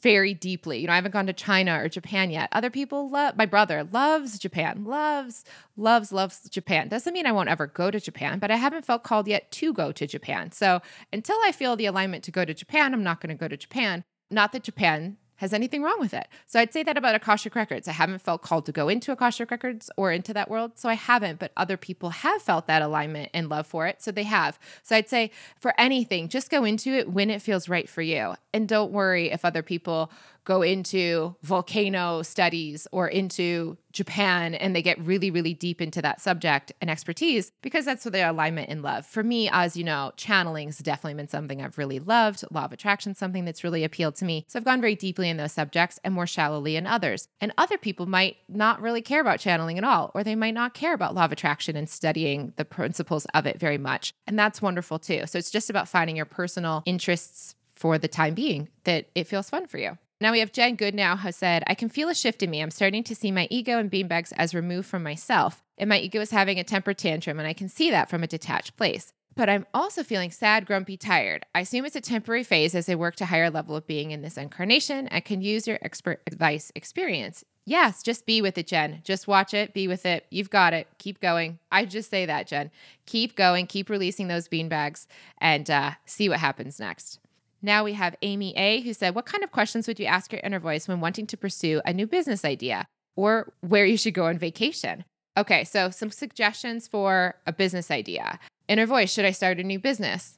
[0.02, 0.80] very deeply.
[0.80, 2.50] You know, I haven't gone to China or Japan yet.
[2.52, 5.44] Other people love my brother loves Japan, loves,
[5.78, 6.88] loves, loves Japan.
[6.88, 9.74] Doesn't mean I won't ever go to Japan, but I haven't felt called yet to
[9.74, 10.52] go to Japan.
[10.52, 13.48] So until I feel the alignment to go to Japan, I'm not going to go
[13.48, 14.04] to Japan.
[14.32, 16.28] Not that Japan has anything wrong with it.
[16.48, 17.88] So I'd say that about Akashic Records.
[17.88, 20.74] I haven't felt called to go into Akashic Records or into that world.
[20.76, 24.02] So I haven't, but other people have felt that alignment and love for it.
[24.02, 24.60] So they have.
[24.84, 28.36] So I'd say for anything, just go into it when it feels right for you.
[28.54, 30.12] And don't worry if other people
[30.44, 36.22] go into volcano studies or into Japan and they get really, really deep into that
[36.22, 39.06] subject and expertise because that's their alignment in love.
[39.06, 42.44] For me, as you know, channeling has definitely been something I've really loved.
[42.52, 44.46] Law of attraction, something that's really appealed to me.
[44.48, 47.28] So I've gone very deeply in those subjects and more shallowly in others.
[47.42, 50.74] And other people might not really care about channeling at all, or they might not
[50.74, 54.14] care about law of attraction and studying the principles of it very much.
[54.28, 55.26] And that's wonderful too.
[55.26, 59.50] So it's just about finding your personal interests for the time being that it feels
[59.50, 59.98] fun for you.
[60.22, 62.60] Now we have Jen Goodnow who said, I can feel a shift in me.
[62.60, 66.20] I'm starting to see my ego and beanbags as removed from myself, and my ego
[66.20, 69.14] is having a temper tantrum, and I can see that from a detached place.
[69.40, 71.46] but I'm also feeling sad, grumpy, tired.
[71.56, 74.22] I assume it's a temporary phase as I work to higher level of being in
[74.22, 75.08] this incarnation.
[75.14, 77.46] I can use your expert advice experience.
[77.64, 79.00] Yes, just be with it, Jen.
[79.06, 80.26] Just watch it, be with it.
[80.30, 80.88] You've got it.
[80.98, 81.60] Keep going.
[81.72, 82.70] I just say that, Jen.
[83.06, 87.20] Keep going, keep releasing those beanbags, and uh, see what happens next.
[87.62, 90.42] Now we have Amy A, who said, What kind of questions would you ask your
[90.44, 94.26] inner voice when wanting to pursue a new business idea or where you should go
[94.26, 95.04] on vacation?
[95.38, 98.40] Okay, so some suggestions for a business idea.
[98.68, 100.38] Inner voice, should I start a new business?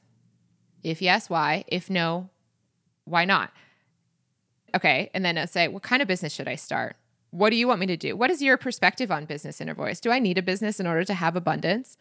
[0.82, 1.64] If yes, why?
[1.68, 2.30] If no,
[3.04, 3.52] why not?
[4.74, 6.96] Okay, and then I'll say, What kind of business should I start?
[7.30, 8.16] What do you want me to do?
[8.16, 10.00] What is your perspective on business inner voice?
[10.00, 11.96] Do I need a business in order to have abundance?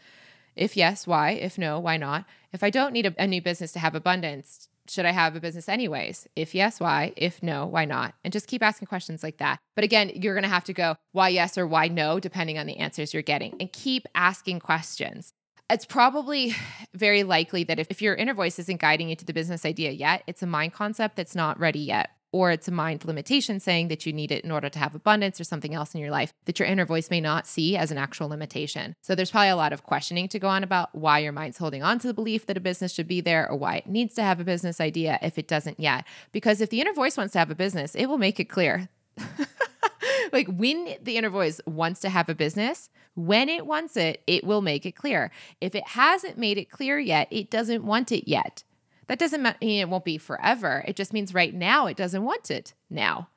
[0.55, 1.31] If yes, why?
[1.31, 2.25] If no, why not?
[2.51, 5.39] If I don't need a, a new business to have abundance, should I have a
[5.39, 6.27] business anyways?
[6.35, 7.13] If yes, why?
[7.15, 8.13] If no, why not?
[8.23, 9.59] And just keep asking questions like that.
[9.75, 12.67] But again, you're going to have to go why yes or why no, depending on
[12.67, 15.33] the answers you're getting, and keep asking questions.
[15.69, 16.53] It's probably
[16.93, 19.91] very likely that if, if your inner voice isn't guiding you to the business idea
[19.91, 23.89] yet, it's a mind concept that's not ready yet or it's a mind limitation saying
[23.89, 26.33] that you need it in order to have abundance or something else in your life
[26.45, 28.95] that your inner voice may not see as an actual limitation.
[29.01, 31.83] So there's probably a lot of questioning to go on about why your mind's holding
[31.83, 34.23] on to the belief that a business should be there or why it needs to
[34.23, 36.05] have a business idea if it doesn't yet.
[36.31, 38.89] Because if the inner voice wants to have a business, it will make it clear.
[40.31, 44.43] like when the inner voice wants to have a business, when it wants it, it
[44.43, 45.31] will make it clear.
[45.59, 48.63] If it hasn't made it clear yet, it doesn't want it yet.
[49.11, 50.85] That doesn't mean it won't be forever.
[50.87, 53.27] It just means right now it doesn't want it now.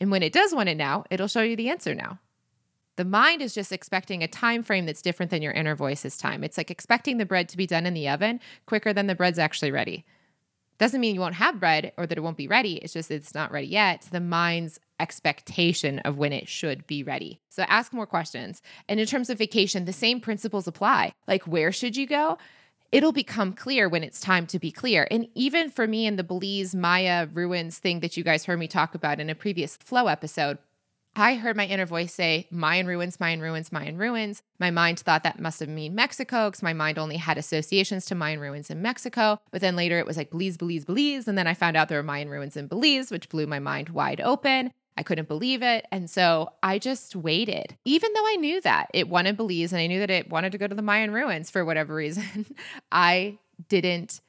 [0.00, 2.18] And when it does want it now, it'll show you the answer now.
[2.96, 6.42] The mind is just expecting a time frame that's different than your inner voice's time.
[6.42, 9.38] It's like expecting the bread to be done in the oven quicker than the bread's
[9.38, 10.04] actually ready.
[10.78, 12.78] Doesn't mean you won't have bread or that it won't be ready.
[12.78, 14.08] It's just it's not ready yet.
[14.10, 17.40] The mind's expectation of when it should be ready.
[17.50, 18.62] So ask more questions.
[18.88, 21.12] And in terms of vacation, the same principles apply.
[21.28, 22.36] Like, where should you go?
[22.92, 25.06] It'll become clear when it's time to be clear.
[25.10, 28.68] And even for me in the Belize Maya ruins thing that you guys heard me
[28.68, 30.58] talk about in a previous flow episode,
[31.16, 34.42] I heard my inner voice say, Mayan ruins, Mayan ruins, Mayan ruins.
[34.60, 38.14] My mind thought that must have mean Mexico because my mind only had associations to
[38.14, 39.40] Mayan ruins in Mexico.
[39.50, 41.26] But then later it was like Belize, Belize, Belize.
[41.26, 43.88] And then I found out there were Mayan ruins in Belize, which blew my mind
[43.88, 44.72] wide open.
[45.00, 45.86] I couldn't believe it.
[45.90, 49.86] And so I just waited, even though I knew that it wanted Belize and I
[49.86, 52.44] knew that it wanted to go to the Mayan ruins for whatever reason.
[52.92, 53.38] I
[53.70, 54.20] didn't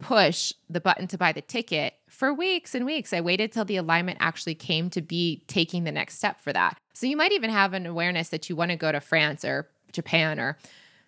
[0.00, 3.12] push the button to buy the ticket for weeks and weeks.
[3.12, 6.76] I waited till the alignment actually came to be taking the next step for that.
[6.92, 9.68] So you might even have an awareness that you want to go to France or
[9.92, 10.58] Japan or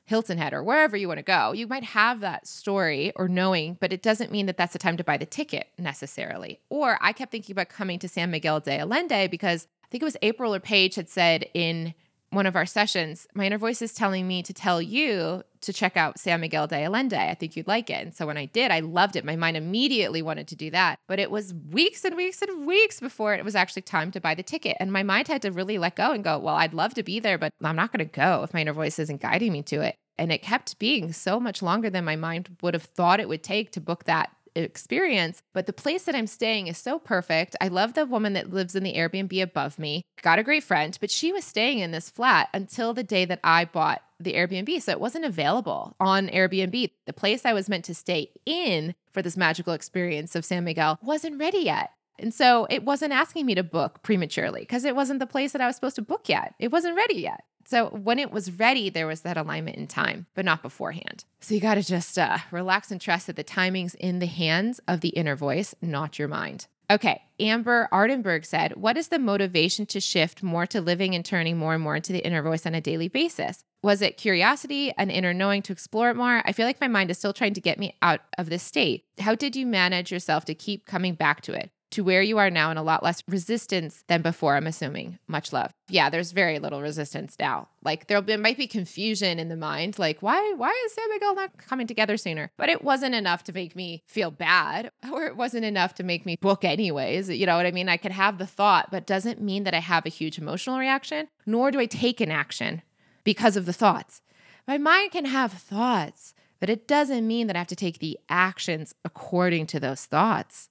[0.08, 1.52] Hilton Head or wherever you want to go.
[1.52, 4.96] You might have that story or knowing, but it doesn't mean that that's the time
[4.96, 6.60] to buy the ticket necessarily.
[6.70, 10.06] Or I kept thinking about coming to San Miguel de Allende because I think it
[10.06, 11.92] was April or Paige had said in
[12.30, 15.96] one of our sessions, my inner voice is telling me to tell you to check
[15.96, 17.16] out San Miguel de Allende.
[17.16, 18.02] I think you'd like it.
[18.04, 19.24] And so when I did, I loved it.
[19.24, 20.98] My mind immediately wanted to do that.
[21.08, 24.34] But it was weeks and weeks and weeks before it was actually time to buy
[24.34, 24.76] the ticket.
[24.78, 27.18] And my mind had to really let go and go, well, I'd love to be
[27.18, 29.80] there, but I'm not going to go if my inner voice isn't guiding me to
[29.80, 29.96] it.
[30.18, 33.42] And it kept being so much longer than my mind would have thought it would
[33.42, 34.30] take to book that
[34.64, 35.42] experience.
[35.54, 37.56] But the place that I'm staying is so perfect.
[37.60, 40.02] I love the woman that lives in the Airbnb above me.
[40.22, 43.40] Got a great friend, but she was staying in this flat until the day that
[43.42, 44.82] I bought the Airbnb.
[44.82, 46.90] So it wasn't available on Airbnb.
[47.06, 50.98] The place I was meant to stay in for this magical experience of San Miguel
[51.02, 51.90] wasn't ready yet.
[52.18, 55.60] And so it wasn't asking me to book prematurely because it wasn't the place that
[55.60, 56.54] I was supposed to book yet.
[56.58, 57.44] It wasn't ready yet.
[57.68, 61.26] So when it was ready, there was that alignment in time, but not beforehand.
[61.40, 64.80] So you got to just uh, relax and trust that the timing's in the hands
[64.88, 66.66] of the inner voice, not your mind.
[66.90, 71.58] Okay, Amber Ardenberg said, What is the motivation to shift more to living and turning
[71.58, 73.62] more and more into the inner voice on a daily basis?
[73.82, 76.42] Was it curiosity, an inner knowing to explore it more?
[76.46, 79.04] I feel like my mind is still trying to get me out of this state.
[79.18, 81.70] How did you manage yourself to keep coming back to it?
[81.90, 85.18] To where you are now and a lot less resistance than before, I'm assuming.
[85.26, 85.72] Much love.
[85.88, 87.68] Yeah, there's very little resistance now.
[87.82, 91.56] Like there might be confusion in the mind, like why why is San Miguel not
[91.56, 92.50] coming together sooner?
[92.56, 96.26] But it wasn't enough to make me feel bad, or it wasn't enough to make
[96.26, 97.30] me book anyways.
[97.30, 97.88] You know what I mean?
[97.88, 101.28] I could have the thought, but doesn't mean that I have a huge emotional reaction,
[101.46, 102.82] nor do I take an action
[103.24, 104.20] because of the thoughts.
[104.66, 108.18] My mind can have thoughts, but it doesn't mean that I have to take the
[108.28, 110.68] actions according to those thoughts.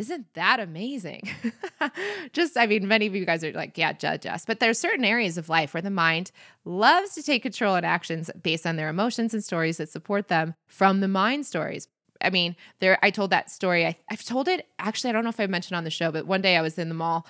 [0.00, 1.28] Isn't that amazing?
[2.32, 4.46] Just, I mean, many of you guys are like, yeah, judge us.
[4.46, 6.32] But there's certain areas of life where the mind
[6.64, 10.54] loves to take control and actions based on their emotions and stories that support them
[10.66, 11.86] from the mind stories.
[12.22, 13.86] I mean, there I told that story.
[13.86, 16.26] I, I've told it actually, I don't know if I mentioned on the show, but
[16.26, 17.26] one day I was in the mall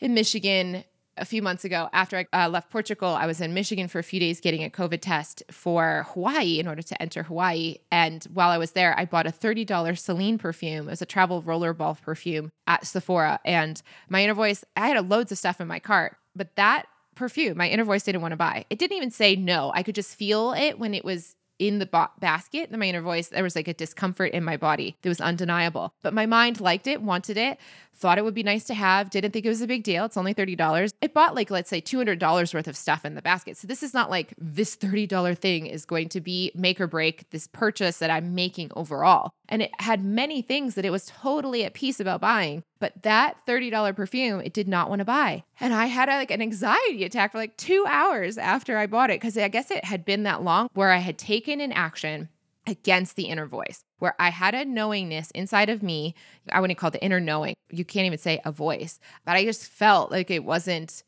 [0.00, 0.82] in Michigan
[1.16, 3.08] a few months ago after I uh, left Portugal.
[3.08, 6.66] I was in Michigan for a few days getting a COVID test for Hawaii in
[6.66, 7.76] order to enter Hawaii.
[7.90, 10.88] And while I was there, I bought a $30 Celine perfume.
[10.88, 13.40] It was a travel rollerball perfume at Sephora.
[13.44, 17.58] And my inner voice, I had loads of stuff in my cart, but that perfume,
[17.58, 18.64] my inner voice didn't want to buy.
[18.70, 19.70] It didn't even say no.
[19.74, 23.28] I could just feel it when it was in the ba- basket, my inner voice,
[23.28, 25.92] there was like a discomfort in my body that was undeniable.
[26.02, 27.58] But my mind liked it, wanted it,
[27.94, 30.06] thought it would be nice to have, didn't think it was a big deal.
[30.06, 30.92] It's only $30.
[31.02, 33.58] It bought like, let's say, $200 worth of stuff in the basket.
[33.58, 37.28] So this is not like this $30 thing is going to be make or break
[37.28, 39.32] this purchase that I'm making overall.
[39.46, 42.62] And it had many things that it was totally at peace about buying.
[42.80, 45.44] But that $30 perfume, it did not want to buy.
[45.60, 49.10] And I had a, like an anxiety attack for like two hours after I bought
[49.10, 52.30] it because I guess it had been that long where I had taken an action
[52.66, 56.14] against the inner voice, where I had a knowingness inside of me.
[56.50, 57.54] I wouldn't call it the inner knowing.
[57.70, 61.02] You can't even say a voice, but I just felt like it wasn't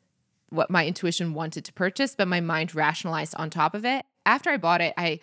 [0.49, 4.05] what my intuition wanted to purchase, but my mind rationalized on top of it.
[4.25, 5.19] After I bought it, I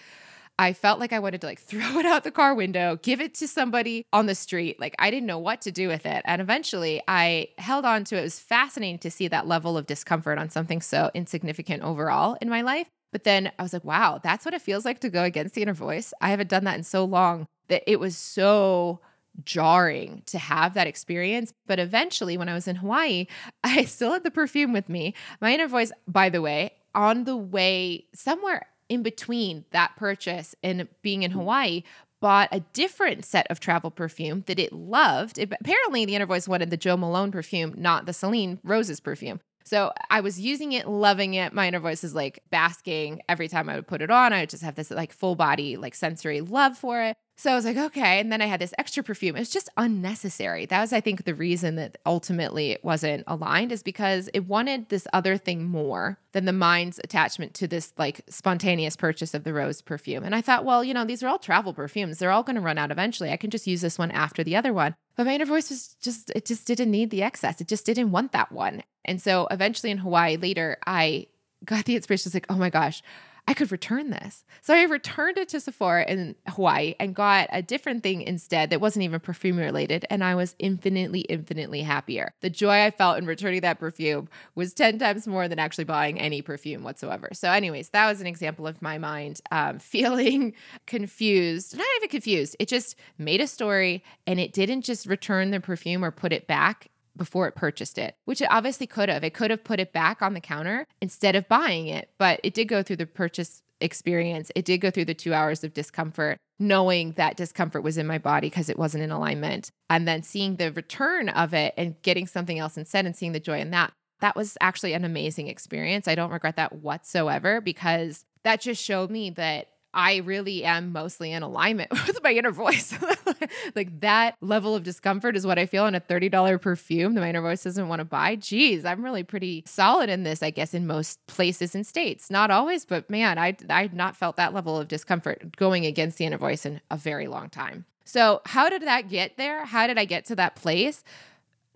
[0.60, 3.32] I felt like I wanted to like throw it out the car window, give it
[3.36, 4.78] to somebody on the street.
[4.78, 6.20] Like I didn't know what to do with it.
[6.26, 8.20] And eventually I held on to it.
[8.20, 12.50] It was fascinating to see that level of discomfort on something so insignificant overall in
[12.50, 12.88] my life.
[13.10, 15.62] But then I was like, wow, that's what it feels like to go against the
[15.62, 16.12] inner voice.
[16.20, 19.00] I haven't done that in so long that it was so
[19.44, 21.54] jarring to have that experience.
[21.66, 23.26] But eventually, when I was in Hawaii,
[23.64, 25.14] I still had the perfume with me.
[25.40, 30.86] My inner voice, by the way, on the way somewhere in between that purchase and
[31.00, 31.36] being in mm.
[31.36, 31.82] Hawaii,
[32.20, 35.38] bought a different set of travel perfume that it loved.
[35.38, 39.40] It, apparently, the inner voice wanted the Jo Malone perfume, not the Celine Roses perfume.
[39.64, 41.52] So I was using it, loving it.
[41.52, 44.32] My inner voice is like basking every time I would put it on.
[44.32, 47.16] I would just have this like full body, like sensory love for it.
[47.40, 48.20] So I was like, okay.
[48.20, 49.34] And then I had this extra perfume.
[49.34, 50.66] It was just unnecessary.
[50.66, 54.90] That was, I think, the reason that ultimately it wasn't aligned is because it wanted
[54.90, 59.54] this other thing more than the mind's attachment to this like spontaneous purchase of the
[59.54, 60.22] rose perfume.
[60.22, 62.18] And I thought, well, you know, these are all travel perfumes.
[62.18, 63.30] They're all going to run out eventually.
[63.30, 64.94] I can just use this one after the other one.
[65.16, 67.58] But my inner voice was just, it just didn't need the excess.
[67.58, 68.82] It just didn't want that one.
[69.06, 71.28] And so eventually in Hawaii later, I
[71.64, 72.28] got the inspiration.
[72.28, 73.02] It's like, oh my gosh,
[73.48, 74.44] I could return this.
[74.62, 78.80] So I returned it to Sephora in Hawaii and got a different thing instead that
[78.80, 80.04] wasn't even perfume related.
[80.10, 82.32] And I was infinitely, infinitely happier.
[82.40, 86.20] The joy I felt in returning that perfume was 10 times more than actually buying
[86.20, 87.30] any perfume whatsoever.
[87.32, 90.54] So, anyways, that was an example of my mind um, feeling
[90.86, 91.76] confused.
[91.76, 96.04] Not even confused, it just made a story and it didn't just return the perfume
[96.04, 99.24] or put it back before it purchased it, which it obviously could have.
[99.24, 102.54] It could have put it back on the counter instead of buying it, but it
[102.54, 104.50] did go through the purchase experience.
[104.54, 108.18] It did go through the two hours of discomfort, knowing that discomfort was in my
[108.18, 109.70] body because it wasn't in alignment.
[109.88, 113.40] And then seeing the return of it and getting something else instead and seeing the
[113.40, 113.92] joy in that.
[114.20, 116.06] That was actually an amazing experience.
[116.06, 121.32] I don't regret that whatsoever because that just showed me that I really am mostly
[121.32, 122.94] in alignment with my inner voice.
[123.74, 127.30] like that level of discomfort is what I feel in a $30 perfume that my
[127.30, 128.36] inner voice doesn't want to buy.
[128.36, 132.30] Geez, I'm really pretty solid in this, I guess, in most places and states.
[132.30, 136.26] Not always, but man, I I've not felt that level of discomfort going against the
[136.26, 137.84] inner voice in a very long time.
[138.04, 139.64] So, how did that get there?
[139.64, 141.04] How did I get to that place?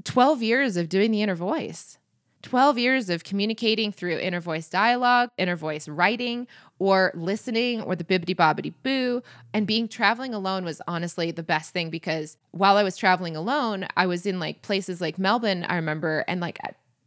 [0.05, 1.99] 12 years of doing the inner voice.
[2.45, 6.47] 12 years of communicating through inner voice dialogue, inner voice writing,
[6.79, 9.23] or listening, or the Bibbidi-Bobbidi-Boo.
[9.55, 13.89] And being traveling alone was honestly the best thing because while I was traveling alone,
[13.97, 16.59] I was in like places like Melbourne, I remember, and like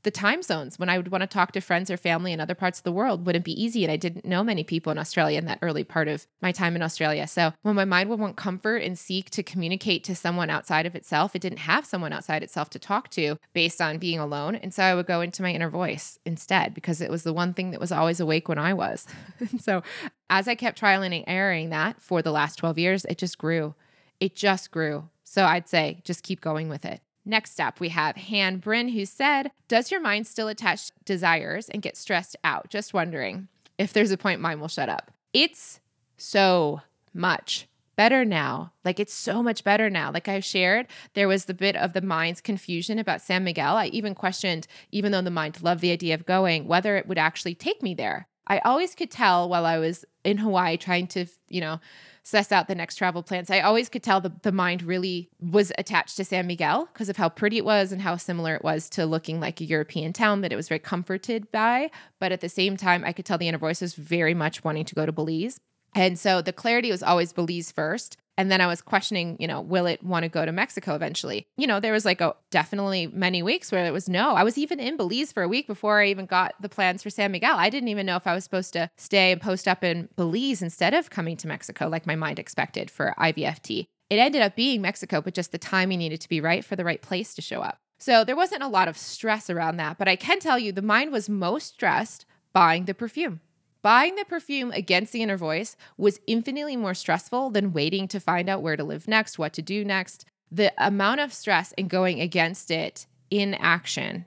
[0.04, 2.56] the time zones when I would want to talk to friends or family in other
[2.56, 3.84] parts of the world wouldn't be easy.
[3.84, 6.76] And I didn't know many people in Australia in that early part of my time
[6.76, 7.28] in Australia.
[7.28, 10.96] So when my mind would want comfort and seek to communicate to someone outside of
[10.96, 14.56] itself, it didn't have someone outside itself to talk to based on being alone.
[14.56, 17.54] And so I would go into my inner voice instead because it was the one
[17.54, 19.06] thing that was always awake when I was.
[19.40, 19.84] and so
[20.30, 23.76] as I kept trialing and erroring that for the last 12 years, it just grew.
[24.20, 25.10] It just grew.
[25.24, 27.02] So I'd say just keep going with it.
[27.28, 31.82] Next up, we have Han Bryn, who said, Does your mind still attach desires and
[31.82, 32.70] get stressed out?
[32.70, 35.12] Just wondering if there's a point mine will shut up.
[35.34, 35.82] It's
[36.16, 38.72] so much better now.
[38.86, 40.10] Like it's so much better now.
[40.10, 43.76] Like I shared, there was the bit of the mind's confusion about San Miguel.
[43.76, 47.18] I even questioned, even though the mind loved the idea of going, whether it would
[47.18, 48.30] actually take me there.
[48.48, 51.80] I always could tell while I was in Hawaii trying to, you know,
[52.24, 53.50] suss out the next travel plans.
[53.50, 57.16] I always could tell the, the mind really was attached to San Miguel because of
[57.16, 60.42] how pretty it was and how similar it was to looking like a European town
[60.42, 61.90] that it was very comforted by.
[62.20, 64.86] But at the same time, I could tell the inner voice was very much wanting
[64.86, 65.60] to go to Belize.
[65.96, 68.18] And so the clarity was always Belize first.
[68.38, 71.48] And then I was questioning, you know, will it want to go to Mexico eventually?
[71.58, 74.36] You know, there was like a definitely many weeks where it was no.
[74.36, 77.10] I was even in Belize for a week before I even got the plans for
[77.10, 77.58] San Miguel.
[77.58, 80.62] I didn't even know if I was supposed to stay and post up in Belize
[80.62, 83.88] instead of coming to Mexico like my mind expected for IVFT.
[84.10, 86.86] It ended up being Mexico, but just the timing needed to be right for the
[86.86, 87.80] right place to show up.
[88.00, 90.82] So there wasn't a lot of stress around that, but I can tell you the
[90.82, 93.42] mind was most stressed buying the perfume.
[93.88, 98.50] Buying the perfume against the inner voice was infinitely more stressful than waiting to find
[98.50, 100.26] out where to live next, what to do next.
[100.52, 104.26] The amount of stress in going against it in action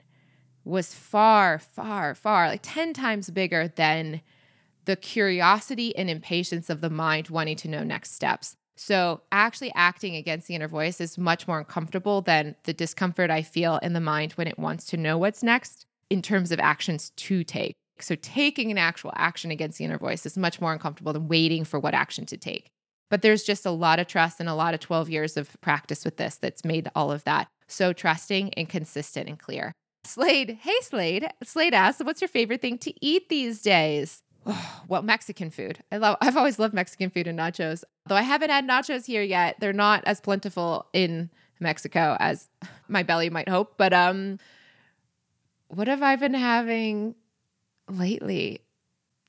[0.63, 4.21] was far, far, far, like 10 times bigger than
[4.85, 8.55] the curiosity and impatience of the mind wanting to know next steps.
[8.77, 13.43] So, actually acting against the inner voice is much more uncomfortable than the discomfort I
[13.43, 17.11] feel in the mind when it wants to know what's next in terms of actions
[17.11, 17.75] to take.
[18.01, 21.63] So, taking an actual action against the inner voice is much more uncomfortable than waiting
[21.63, 22.69] for what action to take.
[23.09, 26.05] But there's just a lot of trust and a lot of 12 years of practice
[26.05, 29.71] with this that's made all of that so trusting and consistent and clear.
[30.03, 31.27] Slade, hey Slade.
[31.43, 34.21] Slade asks, what's your favorite thing to eat these days?
[34.45, 35.79] Oh, well, Mexican food.
[35.91, 37.83] I love I've always loved Mexican food and nachos.
[38.07, 39.57] Though I haven't had nachos here yet.
[39.59, 41.29] They're not as plentiful in
[41.59, 42.49] Mexico as
[42.87, 43.75] my belly might hope.
[43.77, 44.39] But um
[45.67, 47.15] what have I been having
[47.91, 48.61] lately?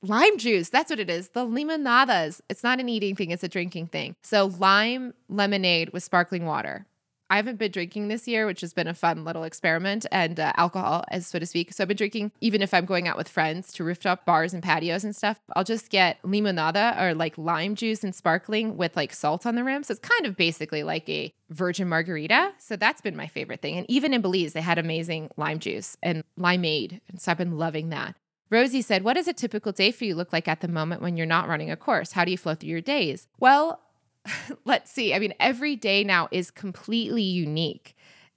[0.01, 0.69] Lime juice.
[0.69, 1.29] That's what it is.
[1.29, 2.41] The limonadas.
[2.49, 4.15] It's not an eating thing, it's a drinking thing.
[4.21, 6.85] So, lime lemonade with sparkling water.
[7.33, 10.53] I haven't been drinking this year, which has been a fun little experiment, and uh,
[10.55, 11.73] alcohol, as so to speak.
[11.73, 14.61] So I've been drinking, even if I'm going out with friends to rooftop bars and
[14.61, 19.13] patios and stuff, I'll just get limonada or like lime juice and sparkling with like
[19.13, 19.81] salt on the rim.
[19.81, 22.51] So it's kind of basically like a virgin margarita.
[22.59, 23.77] So that's been my favorite thing.
[23.77, 26.99] And even in Belize, they had amazing lime juice and limeade.
[27.09, 28.15] And so I've been loving that.
[28.53, 31.17] Rosie said, What does a typical day for you look like at the moment when
[31.17, 32.11] you're not running a course?
[32.11, 33.27] How do you flow through your days?
[33.39, 33.81] Well,
[34.65, 35.13] let's see.
[35.13, 37.95] I mean, every day now is completely unique.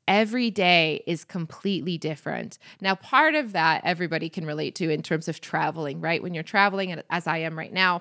[0.08, 2.58] Every day is completely different.
[2.80, 6.22] Now, part of that everybody can relate to in terms of traveling, right?
[6.22, 8.00] When you're traveling, as I am right now,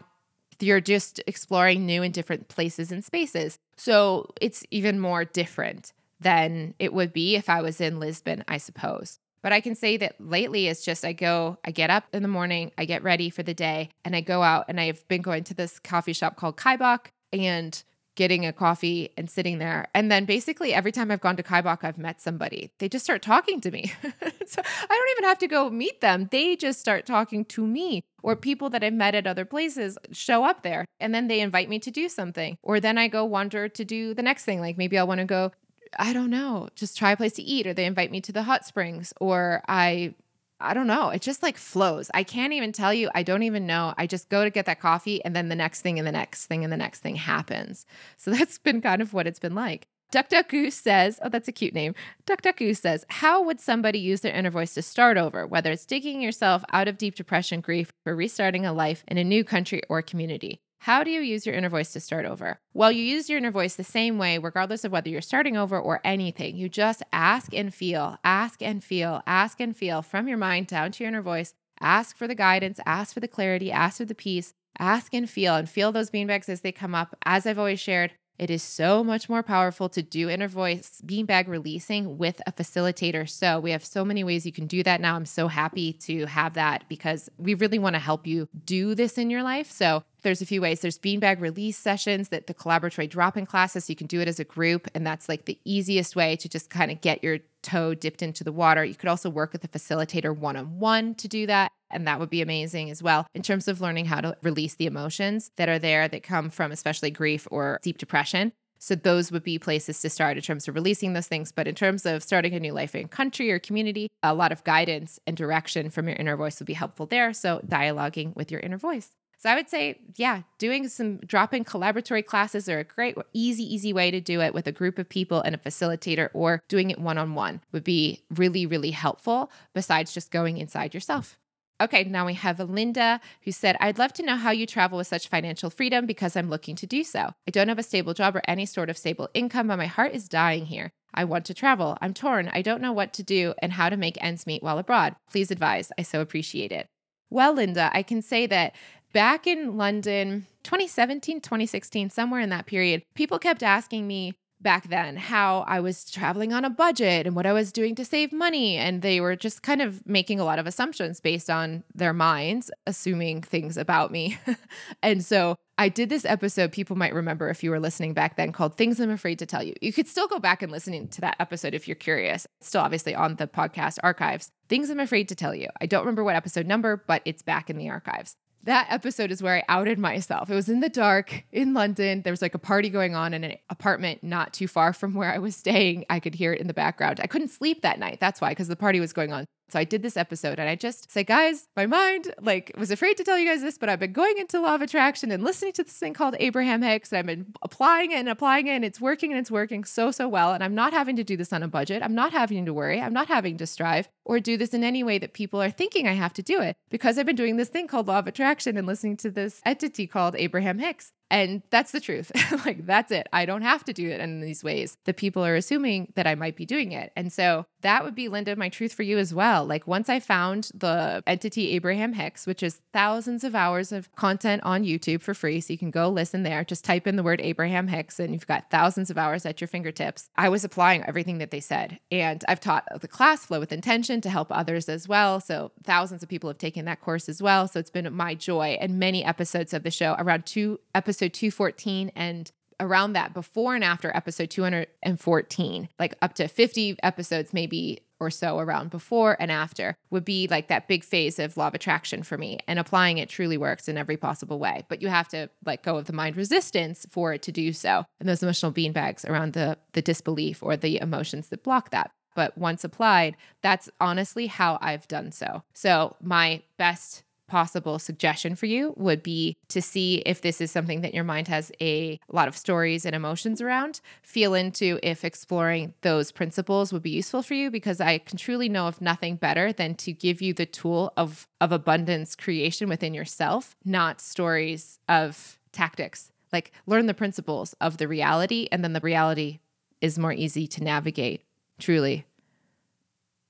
[0.61, 3.57] you're just exploring new and different places and spaces.
[3.75, 5.91] So it's even more different
[6.21, 9.19] than it would be if I was in Lisbon, I suppose.
[9.45, 12.27] But I can say that lately it's just I go, I get up in the
[12.27, 15.43] morning, I get ready for the day, and I go out and I've been going
[15.43, 17.83] to this coffee shop called Kaibach and
[18.15, 19.85] getting a coffee and sitting there.
[19.93, 22.71] And then basically every time I've gone to Kaibach, I've met somebody.
[22.79, 23.93] They just start talking to me.
[24.47, 26.27] so I don't even have to go meet them.
[26.31, 28.03] They just start talking to me.
[28.23, 31.69] Or people that I've met at other places show up there and then they invite
[31.69, 32.57] me to do something.
[32.63, 34.59] Or then I go wander to do the next thing.
[34.59, 35.51] Like maybe I want to go,
[35.97, 37.67] I don't know, just try a place to eat.
[37.67, 39.13] Or they invite me to the hot springs.
[39.19, 40.15] Or I
[40.59, 41.09] I don't know.
[41.09, 42.09] It just like flows.
[42.13, 43.09] I can't even tell you.
[43.13, 43.93] I don't even know.
[43.97, 46.45] I just go to get that coffee and then the next thing and the next
[46.45, 47.85] thing and the next thing happens.
[48.17, 49.87] So that's been kind of what it's been like.
[50.11, 51.93] Duck Duck Goose says, oh, that's a cute name.
[52.25, 55.71] Duck Duck Goose says, how would somebody use their inner voice to start over, whether
[55.71, 59.43] it's digging yourself out of deep depression, grief, or restarting a life in a new
[59.43, 60.61] country or community?
[60.79, 62.59] How do you use your inner voice to start over?
[62.73, 65.79] Well, you use your inner voice the same way, regardless of whether you're starting over
[65.79, 66.55] or anything.
[66.57, 70.91] You just ask and feel, ask and feel, ask and feel from your mind down
[70.91, 71.53] to your inner voice.
[71.79, 75.55] Ask for the guidance, ask for the clarity, ask for the peace, ask and feel,
[75.55, 77.15] and feel those beanbags as they come up.
[77.25, 81.47] As I've always shared, it is so much more powerful to do inner voice beanbag
[81.47, 83.29] releasing with a facilitator.
[83.29, 85.15] So, we have so many ways you can do that now.
[85.15, 89.17] I'm so happy to have that because we really want to help you do this
[89.17, 89.71] in your life.
[89.71, 90.81] So, there's a few ways.
[90.81, 93.89] There's beanbag release sessions that the collaboratory drop in classes.
[93.91, 94.87] You can do it as a group.
[94.95, 98.43] And that's like the easiest way to just kind of get your toe dipped into
[98.43, 98.83] the water.
[98.83, 101.71] You could also work with a facilitator one on one to do that.
[101.91, 104.87] And that would be amazing as well in terms of learning how to release the
[104.87, 108.51] emotions that are there that come from especially grief or deep depression.
[108.79, 111.51] So those would be places to start in terms of releasing those things.
[111.51, 114.63] But in terms of starting a new life in country or community, a lot of
[114.63, 117.31] guidance and direction from your inner voice would be helpful there.
[117.31, 119.11] So dialoguing with your inner voice.
[119.37, 123.63] So I would say, yeah, doing some drop in collaboratory classes are a great, easy,
[123.63, 126.89] easy way to do it with a group of people and a facilitator, or doing
[126.89, 131.37] it one on one would be really, really helpful besides just going inside yourself.
[131.81, 135.07] Okay, now we have Linda who said, I'd love to know how you travel with
[135.07, 137.33] such financial freedom because I'm looking to do so.
[137.45, 140.13] I don't have a stable job or any sort of stable income, but my heart
[140.13, 140.91] is dying here.
[141.13, 141.97] I want to travel.
[141.99, 142.49] I'm torn.
[142.53, 145.15] I don't know what to do and how to make ends meet while abroad.
[145.29, 145.91] Please advise.
[145.97, 146.87] I so appreciate it.
[147.29, 148.73] Well, Linda, I can say that
[149.15, 155.15] back in London, 2017, 2016, somewhere in that period, people kept asking me, back then
[155.15, 158.77] how I was traveling on a budget and what I was doing to save money.
[158.77, 162.71] And they were just kind of making a lot of assumptions based on their minds,
[162.87, 164.39] assuming things about me.
[165.03, 168.51] and so I did this episode, people might remember if you were listening back then,
[168.53, 169.75] called Things I'm Afraid to Tell You.
[169.81, 172.47] You could still go back and listen to that episode if you're curious.
[172.59, 174.49] It's still obviously on the podcast archives.
[174.67, 175.67] Things I'm Afraid to Tell You.
[175.79, 178.35] I don't remember what episode number, but it's back in the archives
[178.65, 180.49] that episode is where I outed myself.
[180.49, 182.23] It was in the dark in London.
[182.23, 185.31] There was like a party going on in an apartment not too far from where
[185.31, 186.05] I was staying.
[186.09, 187.19] I could hear it in the background.
[187.21, 188.19] I couldn't sleep that night.
[188.19, 189.45] That's why, because the party was going on.
[189.69, 193.17] So I did this episode and I just say, guys, my mind like was afraid
[193.17, 195.73] to tell you guys this, but I've been going into law of attraction and listening
[195.73, 197.11] to this thing called Abraham Hicks.
[197.11, 200.11] And I've been applying it and applying it and it's working and it's working so,
[200.11, 200.53] so well.
[200.53, 202.03] And I'm not having to do this on a budget.
[202.03, 203.01] I'm not having to worry.
[203.01, 206.07] I'm not having to strive or do this in any way that people are thinking
[206.07, 208.75] I have to do it because I've been doing this thing called law of attraction
[208.75, 211.11] and listening to this entity called Abraham Hicks.
[211.31, 212.31] And that's the truth.
[212.65, 213.27] like, that's it.
[213.33, 214.97] I don't have to do it in these ways.
[215.05, 217.11] The people are assuming that I might be doing it.
[217.15, 219.65] And so that would be, Linda, my truth for you as well.
[219.65, 224.61] Like, once I found the entity Abraham Hicks, which is thousands of hours of content
[224.63, 225.61] on YouTube for free.
[225.61, 226.63] So you can go listen there.
[226.63, 229.67] Just type in the word Abraham Hicks and you've got thousands of hours at your
[229.67, 230.29] fingertips.
[230.37, 231.99] I was applying everything that they said.
[232.11, 235.39] And I've taught the class Flow with Intention to help others as well.
[235.39, 237.67] So thousands of people have taken that course as well.
[237.67, 242.11] So it's been my joy and many episodes of the show, around two episode 214
[242.15, 248.29] and around that before and after episode 214 like up to 50 episodes maybe or
[248.29, 252.23] so around before and after would be like that big phase of law of attraction
[252.23, 255.49] for me and applying it truly works in every possible way but you have to
[255.65, 259.27] let go of the mind resistance for it to do so and those emotional beanbags
[259.27, 264.47] around the the disbelief or the emotions that block that but once applied that's honestly
[264.47, 270.17] how I've done so so my best possible suggestion for you would be to see
[270.25, 274.01] if this is something that your mind has a lot of stories and emotions around.
[274.21, 278.69] Feel into if exploring those principles would be useful for you because I can truly
[278.69, 283.13] know of nothing better than to give you the tool of of abundance creation within
[283.13, 286.31] yourself, not stories of tactics.
[286.51, 289.59] Like learn the principles of the reality and then the reality
[290.01, 291.41] is more easy to navigate.
[291.79, 292.25] Truly.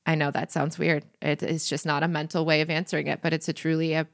[0.06, 1.04] I know that sounds weird.
[1.22, 4.08] It's just not a mental way of answering it, but it's a truly a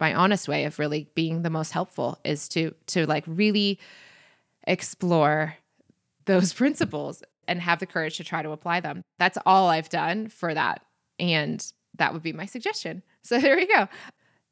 [0.00, 3.78] my honest way of really being the most helpful is to to like really
[4.66, 5.56] explore
[6.24, 9.02] those principles and have the courage to try to apply them.
[9.18, 10.82] That's all I've done for that.
[11.18, 11.64] And
[11.98, 13.02] that would be my suggestion.
[13.24, 13.86] So there we go.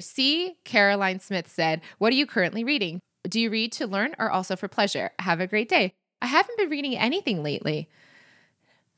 [0.00, 0.54] C.
[0.62, 3.00] Caroline Smith said, What are you currently reading?
[3.28, 5.10] Do you read to learn or also for pleasure?
[5.18, 5.92] Have a great day.
[6.22, 7.88] I haven't been reading anything lately.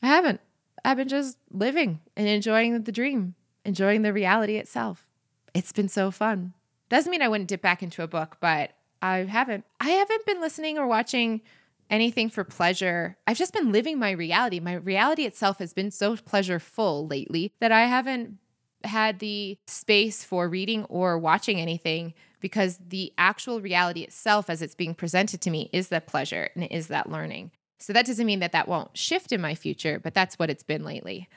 [0.02, 0.40] I haven't.
[0.84, 3.34] I've been just living and enjoying the dream,
[3.64, 5.06] enjoying the reality itself.
[5.54, 6.54] It's been so fun.
[6.88, 9.64] Doesn't mean I wouldn't dip back into a book, but I haven't.
[9.80, 11.40] I haven't been listening or watching
[11.88, 13.16] anything for pleasure.
[13.26, 14.60] I've just been living my reality.
[14.60, 18.38] My reality itself has been so pleasureful lately that I haven't
[18.84, 24.74] had the space for reading or watching anything because the actual reality itself, as it's
[24.74, 27.52] being presented to me, is that pleasure and it is that learning.
[27.82, 30.62] So that doesn't mean that that won't shift in my future, but that's what it's
[30.62, 31.28] been lately.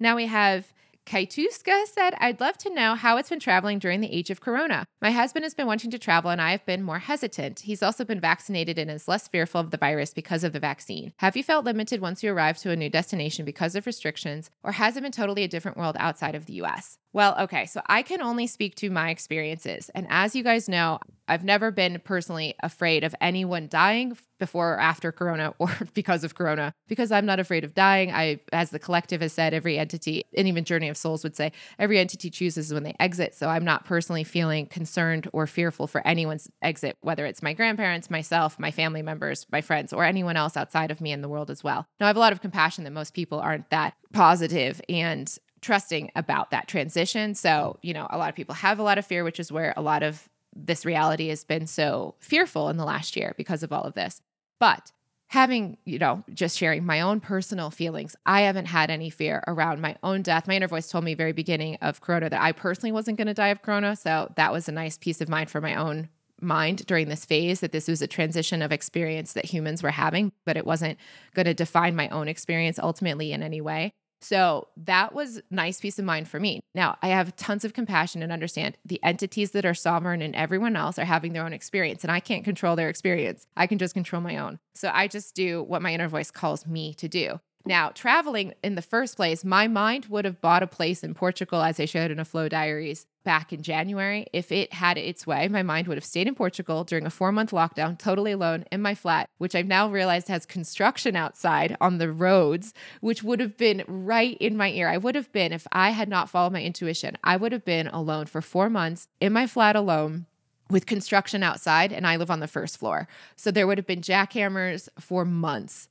[0.00, 0.72] Now we have
[1.08, 4.84] Kaituska said, I'd love to know how it's been traveling during the age of Corona.
[5.00, 7.60] My husband has been wanting to travel and I have been more hesitant.
[7.60, 11.14] He's also been vaccinated and is less fearful of the virus because of the vaccine.
[11.16, 14.72] Have you felt limited once you arrive to a new destination because of restrictions, or
[14.72, 16.98] has it been totally a different world outside of the US?
[17.12, 19.90] Well, okay, so I can only speak to my experiences.
[19.94, 24.80] And as you guys know, I've never been personally afraid of anyone dying before or
[24.80, 28.12] after Corona or because of Corona, because I'm not afraid of dying.
[28.12, 31.52] I, as the collective has said, every entity, and even Journey of Souls would say,
[31.78, 33.34] every entity chooses when they exit.
[33.34, 38.10] So I'm not personally feeling concerned or fearful for anyone's exit, whether it's my grandparents,
[38.10, 41.50] myself, my family members, my friends, or anyone else outside of me in the world
[41.50, 41.86] as well.
[42.00, 46.10] Now, I have a lot of compassion that most people aren't that positive and trusting
[46.16, 47.34] about that transition.
[47.34, 47.76] So, mm.
[47.82, 49.82] you know, a lot of people have a lot of fear, which is where a
[49.82, 53.84] lot of this reality has been so fearful in the last year because of all
[53.84, 54.20] of this.
[54.58, 54.92] But
[55.28, 59.80] having, you know, just sharing my own personal feelings, I haven't had any fear around
[59.80, 60.48] my own death.
[60.48, 63.34] My inner voice told me very beginning of Corona that I personally wasn't going to
[63.34, 63.94] die of Corona.
[63.94, 66.08] So that was a nice peace of mind for my own
[66.40, 70.32] mind during this phase that this was a transition of experience that humans were having,
[70.44, 70.98] but it wasn't
[71.34, 73.92] going to define my own experience ultimately in any way.
[74.20, 76.60] So that was nice peace of mind for me.
[76.74, 80.76] Now, I have tons of compassion and understand the entities that are sovereign and everyone
[80.76, 83.46] else are having their own experience, and I can't control their experience.
[83.56, 84.58] I can just control my own.
[84.74, 87.40] So I just do what my inner voice calls me to do.
[87.68, 91.60] Now, traveling in the first place, my mind would have bought a place in Portugal,
[91.60, 94.26] as I showed in a Flow Diaries back in January.
[94.32, 97.30] If it had its way, my mind would have stayed in Portugal during a four
[97.30, 101.98] month lockdown, totally alone in my flat, which I've now realized has construction outside on
[101.98, 104.88] the roads, which would have been right in my ear.
[104.88, 107.88] I would have been, if I had not followed my intuition, I would have been
[107.88, 110.24] alone for four months in my flat alone
[110.70, 113.08] with construction outside, and I live on the first floor.
[113.36, 115.90] So there would have been jackhammers for months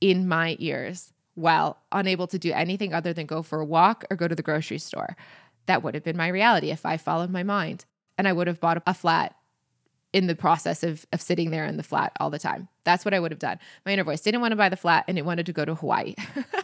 [0.00, 4.16] in my ears while unable to do anything other than go for a walk or
[4.16, 5.16] go to the grocery store.
[5.66, 7.84] That would have been my reality if I followed my mind.
[8.18, 9.36] And I would have bought a flat
[10.12, 12.68] in the process of, of sitting there in the flat all the time.
[12.84, 13.58] That's what I would have done.
[13.84, 15.74] My inner voice didn't want to buy the flat and it wanted to go to
[15.74, 16.14] Hawaii.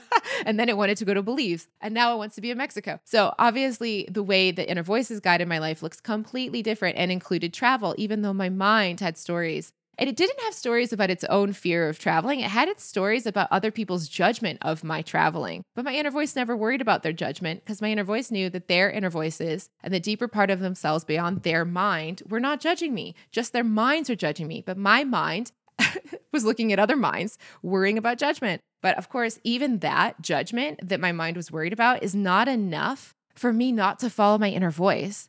[0.46, 1.68] and then it wanted to go to Belize.
[1.82, 2.98] And now it wants to be in Mexico.
[3.04, 7.52] So obviously, the way the inner voices guided my life looks completely different and included
[7.52, 11.52] travel, even though my mind had stories and it didn't have stories about its own
[11.52, 12.40] fear of traveling.
[12.40, 15.62] It had its stories about other people's judgment of my traveling.
[15.74, 18.68] But my inner voice never worried about their judgment because my inner voice knew that
[18.68, 22.94] their inner voices and the deeper part of themselves beyond their mind were not judging
[22.94, 23.14] me.
[23.30, 24.62] Just their minds are judging me.
[24.64, 25.52] But my mind
[26.32, 28.62] was looking at other minds, worrying about judgment.
[28.80, 33.14] But of course, even that judgment that my mind was worried about is not enough
[33.34, 35.28] for me not to follow my inner voice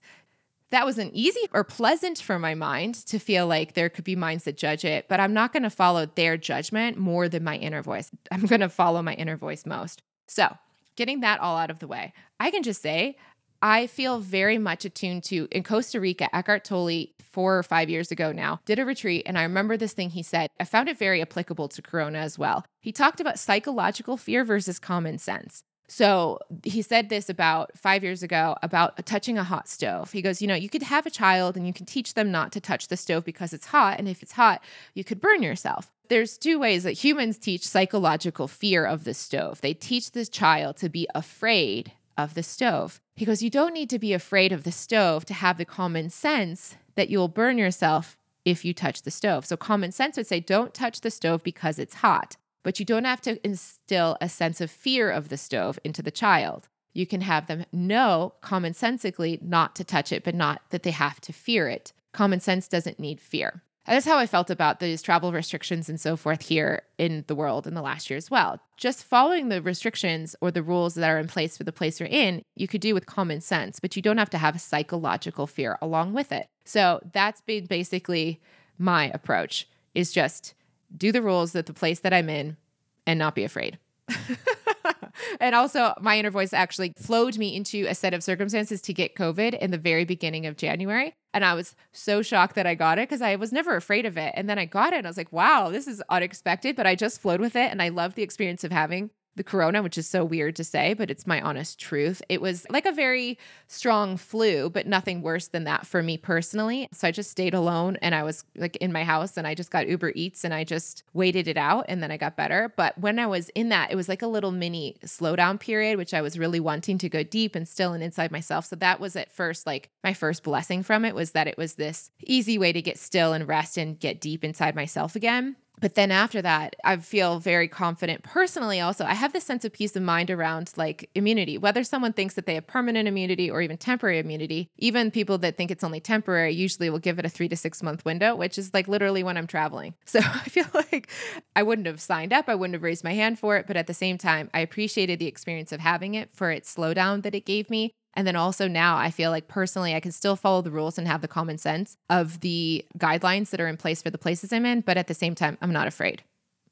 [0.73, 4.45] that wasn't easy or pleasant for my mind to feel like there could be minds
[4.45, 7.83] that judge it, but I'm not going to follow their judgment more than my inner
[7.83, 8.09] voice.
[8.31, 10.01] I'm going to follow my inner voice most.
[10.27, 10.57] So,
[10.95, 13.17] getting that all out of the way, I can just say
[13.61, 18.11] I feel very much attuned to in Costa Rica, Eckhart Tolle, four or five years
[18.11, 19.23] ago now, did a retreat.
[19.25, 20.49] And I remember this thing he said.
[20.59, 22.65] I found it very applicable to Corona as well.
[22.81, 25.63] He talked about psychological fear versus common sense.
[25.93, 30.11] So he said this about five years ago about touching a hot stove.
[30.11, 32.51] He goes, You know, you could have a child and you can teach them not
[32.53, 33.99] to touch the stove because it's hot.
[33.99, 34.63] And if it's hot,
[34.95, 35.91] you could burn yourself.
[36.09, 39.61] There's two ways that humans teach psychological fear of the stove.
[39.61, 42.99] They teach this child to be afraid of the stove.
[43.15, 46.09] He goes, You don't need to be afraid of the stove to have the common
[46.09, 49.45] sense that you'll burn yourself if you touch the stove.
[49.45, 53.05] So, common sense would say, Don't touch the stove because it's hot but you don't
[53.05, 56.69] have to instill a sense of fear of the stove into the child.
[56.93, 61.19] You can have them know commonsensically not to touch it, but not that they have
[61.21, 61.91] to fear it.
[62.13, 63.63] Common sense doesn't need fear.
[63.85, 67.67] that's how I felt about these travel restrictions and so forth here in the world
[67.67, 68.59] in the last year as well.
[68.77, 72.07] Just following the restrictions or the rules that are in place for the place you're
[72.07, 75.47] in, you could do with common sense, but you don't have to have a psychological
[75.47, 76.47] fear along with it.
[76.63, 78.39] So that's been basically
[78.77, 80.53] my approach is just
[80.95, 82.57] do the rules that the place that I'm in
[83.05, 83.77] and not be afraid.
[85.39, 89.15] and also, my inner voice actually flowed me into a set of circumstances to get
[89.15, 91.15] COVID in the very beginning of January.
[91.33, 94.17] And I was so shocked that I got it because I was never afraid of
[94.17, 94.33] it.
[94.35, 96.95] And then I got it and I was like, wow, this is unexpected, but I
[96.95, 97.71] just flowed with it.
[97.71, 100.93] And I love the experience of having the corona, which is so weird to say,
[100.93, 102.21] but it's my honest truth.
[102.29, 106.87] It was like a very strong flu, but nothing worse than that for me personally.
[106.93, 109.71] So I just stayed alone and I was like in my house and I just
[109.71, 112.73] got Uber Eats and I just waited it out and then I got better.
[112.77, 116.13] But when I was in that, it was like a little mini slowdown period, which
[116.13, 118.65] I was really wanting to go deep and still and inside myself.
[118.65, 121.75] So that was at first like my first blessing from it was that it was
[121.75, 125.55] this easy way to get still and rest and get deep inside myself again.
[125.83, 128.79] But then after that, I feel very confident personally.
[128.79, 132.35] Also, I have this sense of peace of mind around like immunity, whether someone thinks
[132.35, 134.69] that they have permanent immunity or even temporary immunity.
[134.77, 137.83] Even people that think it's only temporary usually will give it a three to six
[137.83, 139.93] month window, which is like literally when I'm traveling.
[140.13, 141.09] So I feel like
[141.55, 143.65] I wouldn't have signed up, I wouldn't have raised my hand for it.
[143.67, 147.23] But at the same time, I appreciated the experience of having it for its slowdown
[147.23, 147.93] that it gave me.
[148.15, 151.07] And then also now I feel like personally I can still follow the rules and
[151.07, 154.65] have the common sense of the guidelines that are in place for the places I'm
[154.65, 156.21] in, but at the same time, I'm not afraid.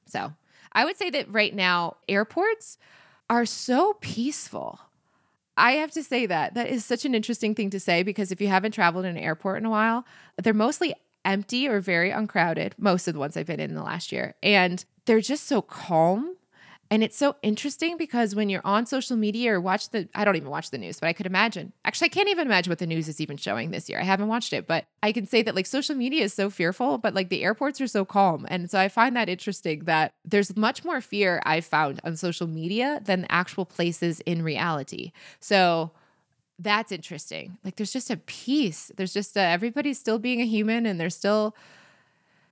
[0.06, 0.34] So
[0.74, 2.78] I would say that right now, airports
[3.30, 4.80] are so peaceful.
[5.58, 6.54] I have to say that.
[6.54, 9.24] That is such an interesting thing to say because if you haven't traveled in an
[9.24, 10.06] airport in a while,
[10.42, 10.94] they're mostly
[11.26, 14.36] empty or very uncrowded, most of the ones I've been in the last year.
[14.42, 16.36] And they're just so calm
[16.92, 20.36] and it's so interesting because when you're on social media or watch the, I don't
[20.36, 21.72] even watch the news, but I could imagine.
[21.86, 23.98] Actually, I can't even imagine what the news is even showing this year.
[23.98, 26.98] I haven't watched it, but I can say that like social media is so fearful,
[26.98, 28.46] but like the airports are so calm.
[28.50, 32.46] And so I find that interesting that there's much more fear I've found on social
[32.46, 35.14] media than actual places in reality.
[35.40, 35.92] So
[36.60, 37.58] that's interesting.
[37.64, 38.92] Like there's just a peace.
[38.98, 41.56] There's just a, everybody's still being a human and they're still,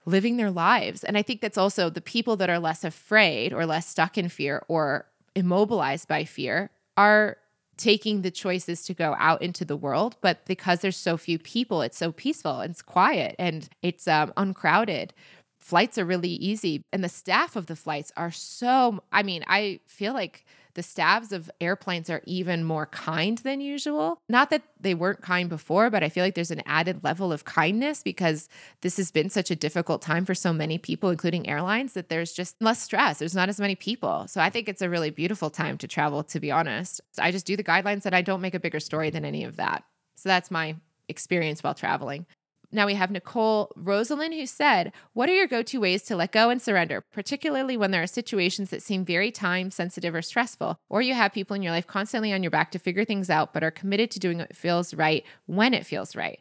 [0.09, 1.03] living their lives.
[1.03, 4.29] And I think that's also the people that are less afraid or less stuck in
[4.29, 5.05] fear or
[5.35, 7.37] immobilized by fear are
[7.77, 11.81] taking the choices to go out into the world but because there's so few people
[11.81, 15.13] it's so peaceful it's quiet and it's um, uncrowded
[15.59, 19.81] flights are really easy and the staff of the flights are so I mean, I
[19.85, 20.45] feel like
[20.79, 24.21] the staffs of airplanes are even more kind than usual.
[24.29, 27.43] Not that they weren't kind before, but I feel like there's an added level of
[27.43, 28.47] kindness because
[28.79, 32.31] this has been such a difficult time for so many people, including airlines, that there's
[32.31, 33.19] just less stress.
[33.19, 34.25] There's not as many people.
[34.29, 37.01] So I think it's a really beautiful time to travel, to be honest.
[37.11, 39.43] So I just do the guidelines and I don't make a bigger story than any
[39.43, 39.83] of that.
[40.15, 40.77] So that's my
[41.09, 42.25] experience while traveling.
[42.71, 46.31] Now we have Nicole Rosalind who said, What are your go to ways to let
[46.31, 50.79] go and surrender, particularly when there are situations that seem very time sensitive or stressful,
[50.87, 53.53] or you have people in your life constantly on your back to figure things out,
[53.53, 56.39] but are committed to doing what feels right when it feels right?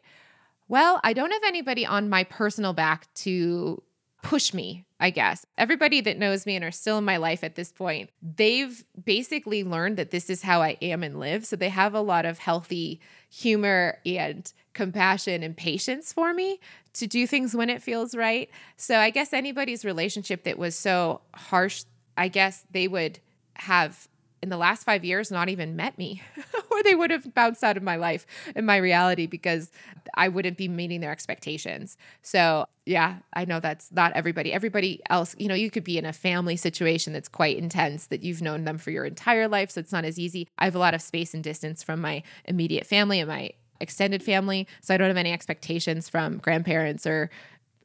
[0.67, 3.81] Well, I don't have anybody on my personal back to
[4.21, 5.45] push me, I guess.
[5.57, 9.63] Everybody that knows me and are still in my life at this point, they've basically
[9.63, 11.45] learned that this is how I am and live.
[11.45, 12.99] So they have a lot of healthy
[13.29, 16.59] humor and compassion and patience for me
[16.93, 18.49] to do things when it feels right.
[18.77, 21.83] So I guess anybody's relationship that was so harsh,
[22.17, 23.19] I guess they would
[23.55, 24.07] have
[24.41, 26.21] in the last five years not even met me,
[26.71, 28.25] or they would have bounced out of my life
[28.55, 29.71] and my reality because
[30.15, 31.97] I wouldn't be meeting their expectations.
[32.21, 34.53] So, yeah, I know that's not everybody.
[34.53, 38.23] Everybody else, you know, you could be in a family situation that's quite intense that
[38.23, 39.71] you've known them for your entire life.
[39.71, 40.47] So it's not as easy.
[40.57, 44.21] I have a lot of space and distance from my immediate family and my extended
[44.21, 47.29] family, so I don't have any expectations from grandparents or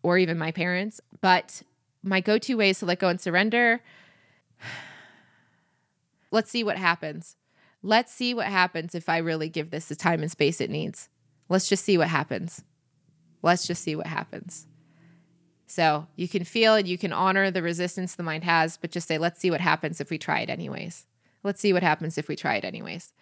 [0.02, 1.00] or even my parents.
[1.20, 1.62] But
[2.02, 3.80] my go-to ways to let go and surrender.
[6.34, 7.36] Let's see what happens.
[7.80, 11.08] Let's see what happens if I really give this the time and space it needs.
[11.48, 12.64] Let's just see what happens.
[13.42, 14.66] Let's just see what happens.
[15.68, 19.06] So you can feel and you can honor the resistance the mind has, but just
[19.06, 21.06] say, let's see what happens if we try it anyways.
[21.44, 23.12] Let's see what happens if we try it anyways.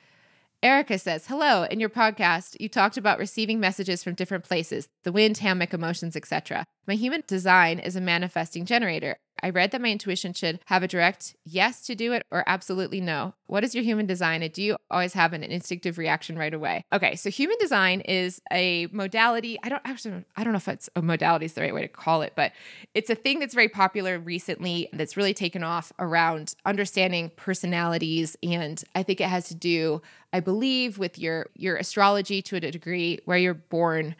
[0.62, 5.12] Erica says, Hello, in your podcast, you talked about receiving messages from different places, the
[5.12, 6.64] wind, hammock, emotions, etc.
[6.86, 9.16] My human design is a manifesting generator.
[9.44, 13.00] I read that my intuition should have a direct yes to do it or absolutely
[13.00, 13.34] no.
[13.46, 14.42] What is your human design?
[14.42, 16.84] And do you always have an instinctive reaction right away?
[16.92, 19.58] Okay, so human design is a modality.
[19.62, 21.88] I don't actually, I don't know if it's a modality is the right way to
[21.88, 22.52] call it, but
[22.94, 28.36] it's a thing that's very popular recently that's really taken off around understanding personalities.
[28.44, 30.02] And I think it has to do,
[30.32, 34.14] I believe, with your your astrology to a degree, where you're born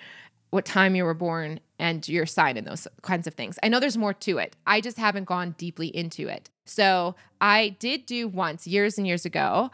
[0.52, 3.58] what time you were born and your sign and those kinds of things.
[3.62, 4.54] I know there's more to it.
[4.66, 6.50] I just haven't gone deeply into it.
[6.66, 9.70] So I did do once years and years ago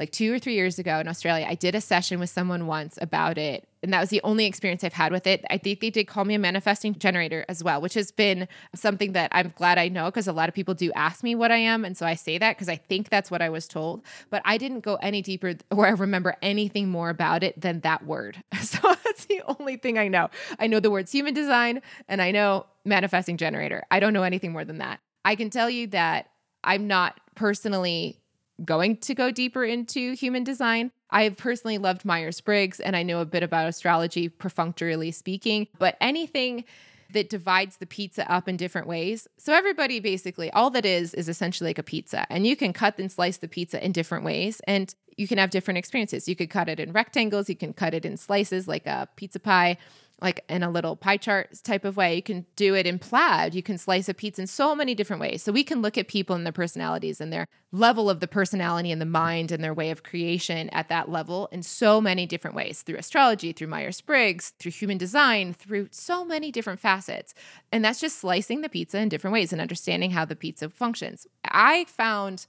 [0.00, 2.98] like two or three years ago in Australia, I did a session with someone once
[3.02, 3.68] about it.
[3.82, 5.44] And that was the only experience I've had with it.
[5.50, 9.12] I think they did call me a manifesting generator as well, which has been something
[9.12, 11.58] that I'm glad I know because a lot of people do ask me what I
[11.58, 11.84] am.
[11.84, 14.02] And so I say that because I think that's what I was told.
[14.30, 18.04] But I didn't go any deeper or I remember anything more about it than that
[18.06, 18.42] word.
[18.60, 20.30] So that's the only thing I know.
[20.58, 23.82] I know the words human design and I know manifesting generator.
[23.90, 25.00] I don't know anything more than that.
[25.24, 26.28] I can tell you that
[26.62, 28.20] I'm not personally
[28.64, 30.90] going to go deeper into human design.
[31.10, 35.68] I have personally loved Myers Briggs and I know a bit about astrology, perfunctorily speaking,
[35.78, 36.64] but anything
[37.12, 39.26] that divides the pizza up in different ways.
[39.36, 42.24] So, everybody basically, all that is, is essentially like a pizza.
[42.30, 44.60] And you can cut and slice the pizza in different ways.
[44.66, 46.28] And you can have different experiences.
[46.28, 49.40] You could cut it in rectangles, you can cut it in slices like a pizza
[49.40, 49.76] pie
[50.20, 52.16] like in a little pie chart type of way.
[52.16, 53.54] You can do it in plaid.
[53.54, 55.42] You can slice a pizza in so many different ways.
[55.42, 58.90] So we can look at people and their personalities and their level of the personality
[58.92, 62.56] and the mind and their way of creation at that level in so many different
[62.56, 67.34] ways through astrology, through Myers Briggs, through human design, through so many different facets.
[67.72, 71.26] And that's just slicing the pizza in different ways and understanding how the pizza functions.
[71.44, 72.46] I found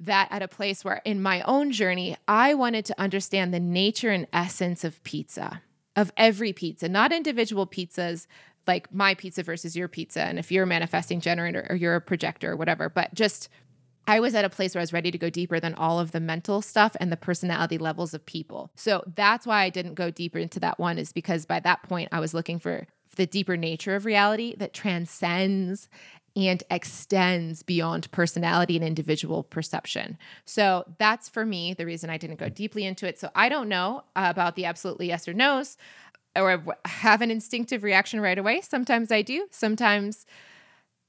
[0.00, 4.10] that at a place where in my own journey, I wanted to understand the nature
[4.10, 5.62] and essence of pizza
[5.96, 8.26] of every pizza, not individual pizzas
[8.66, 10.22] like my pizza versus your pizza.
[10.22, 13.48] And if you're a manifesting generator or you're a projector or whatever, but just
[14.06, 16.12] I was at a place where I was ready to go deeper than all of
[16.12, 18.70] the mental stuff and the personality levels of people.
[18.74, 22.08] So that's why I didn't go deeper into that one, is because by that point
[22.12, 22.86] I was looking for
[23.16, 25.88] the deeper nature of reality that transcends
[26.36, 30.16] and extends beyond personality and individual perception.
[30.44, 33.18] So that's for me the reason I didn't go deeply into it.
[33.18, 35.76] So I don't know about the absolutely yes or no's
[36.36, 38.60] or have an instinctive reaction right away.
[38.60, 39.48] Sometimes I do.
[39.50, 40.26] Sometimes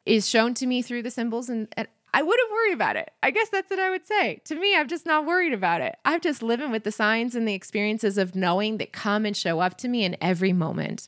[0.06, 3.12] is shown to me through the symbols and, and I wouldn't worry about it.
[3.24, 4.42] I guess that's what I would say.
[4.46, 5.96] To me, I'm just not worried about it.
[6.04, 9.60] I'm just living with the signs and the experiences of knowing that come and show
[9.60, 11.08] up to me in every moment.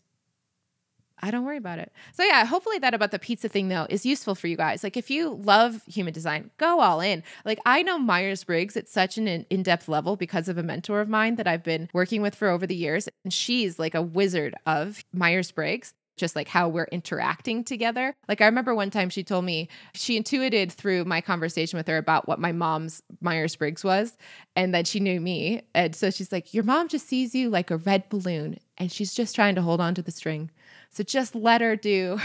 [1.24, 1.92] I don't worry about it.
[2.12, 4.84] So yeah, hopefully that about the pizza thing though is useful for you guys.
[4.84, 7.24] Like if you love human design, go all in.
[7.46, 11.08] Like I know Myers Briggs at such an in-depth level because of a mentor of
[11.08, 14.54] mine that I've been working with for over the years and she's like a wizard
[14.66, 15.94] of Myers Briggs.
[16.16, 18.14] just like how we're interacting together.
[18.28, 21.98] Like I remember one time she told me she intuited through my conversation with her
[21.98, 24.16] about what my mom's Myers Briggs was.
[24.56, 25.64] And then she knew me.
[25.74, 29.14] And so she's like, Your mom just sees you like a red balloon and she's
[29.16, 30.52] just trying to hold on to the string.
[30.94, 32.20] So just let her do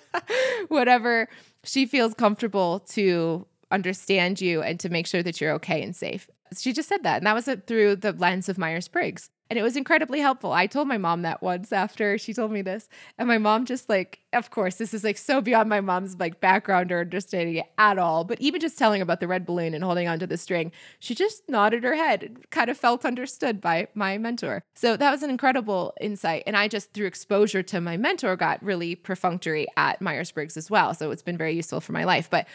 [0.68, 1.28] whatever
[1.64, 6.28] she feels comfortable to understand you and to make sure that you're okay and safe.
[6.58, 7.18] She just said that.
[7.18, 9.30] And that was it through the lens of Myers Briggs.
[9.50, 10.52] And it was incredibly helpful.
[10.52, 12.88] I told my mom that once after she told me this.
[13.18, 16.40] And my mom just like, of course, this is like so beyond my mom's like
[16.40, 18.22] background or understanding it at all.
[18.22, 20.70] But even just telling about the red balloon and holding onto the string,
[21.00, 24.62] she just nodded her head and kind of felt understood by my mentor.
[24.74, 26.44] So that was an incredible insight.
[26.46, 30.94] And I just through exposure to my mentor got really perfunctory at Myers-Briggs as well.
[30.94, 32.30] So it's been very useful for my life.
[32.30, 32.46] But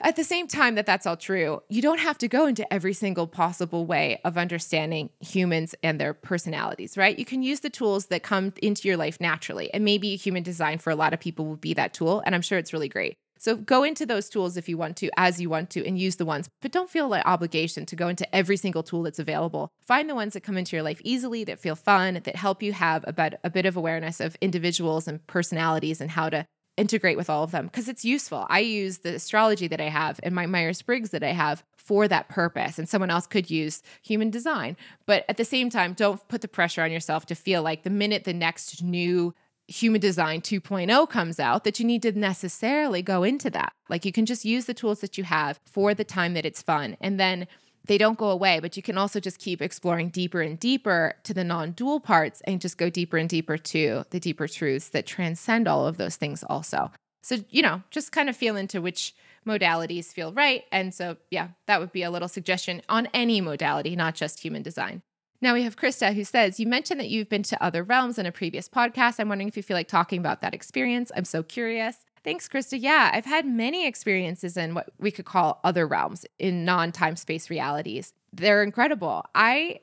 [0.00, 2.92] at the same time that that's all true, you don't have to go into every
[2.92, 7.18] single possible way of understanding humans and their personalities, right?
[7.18, 9.72] You can use the tools that come into your life naturally.
[9.74, 12.22] And maybe human design for a lot of people will be that tool.
[12.24, 13.16] And I'm sure it's really great.
[13.40, 16.16] So go into those tools if you want to, as you want to, and use
[16.16, 19.70] the ones, but don't feel like obligation to go into every single tool that's available.
[19.80, 22.72] Find the ones that come into your life easily, that feel fun, that help you
[22.72, 26.46] have a bit, a bit of awareness of individuals and personalities and how to
[26.78, 28.46] integrate with all of them because it's useful.
[28.48, 32.06] I use the astrology that I have and my Myers Briggs that I have for
[32.08, 32.78] that purpose.
[32.78, 34.76] And someone else could use human design.
[35.06, 37.90] But at the same time, don't put the pressure on yourself to feel like the
[37.90, 39.34] minute the next new
[39.66, 43.72] human design 2.0 comes out that you need to necessarily go into that.
[43.88, 46.62] Like you can just use the tools that you have for the time that it's
[46.62, 46.96] fun.
[47.00, 47.46] And then
[47.88, 51.34] they don't go away, but you can also just keep exploring deeper and deeper to
[51.34, 55.06] the non dual parts and just go deeper and deeper to the deeper truths that
[55.06, 56.92] transcend all of those things, also.
[57.22, 59.14] So, you know, just kind of feel into which
[59.46, 60.64] modalities feel right.
[60.70, 64.62] And so, yeah, that would be a little suggestion on any modality, not just human
[64.62, 65.02] design.
[65.40, 68.26] Now we have Krista who says, You mentioned that you've been to other realms in
[68.26, 69.18] a previous podcast.
[69.18, 71.10] I'm wondering if you feel like talking about that experience.
[71.16, 71.96] I'm so curious.
[72.24, 72.78] Thanks, Krista.
[72.80, 77.16] Yeah, I've had many experiences in what we could call other realms in non time
[77.16, 78.12] space realities.
[78.32, 79.24] They're incredible.
[79.34, 79.80] I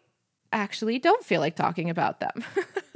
[0.51, 2.43] actually don't feel like talking about them.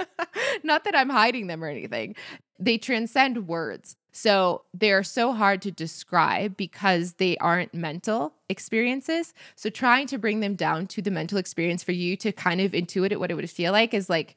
[0.62, 2.14] Not that I'm hiding them or anything.
[2.58, 3.96] They transcend words.
[4.12, 9.32] So they're so hard to describe because they aren't mental experiences.
[9.54, 12.72] So trying to bring them down to the mental experience for you to kind of
[12.72, 14.36] intuit it, what it would feel like is like,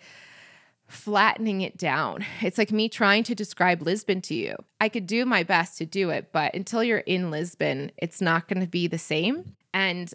[0.93, 2.25] flattening it down.
[2.41, 4.55] It's like me trying to describe Lisbon to you.
[4.79, 8.47] I could do my best to do it, but until you're in Lisbon, it's not
[8.47, 9.55] going to be the same.
[9.73, 10.13] And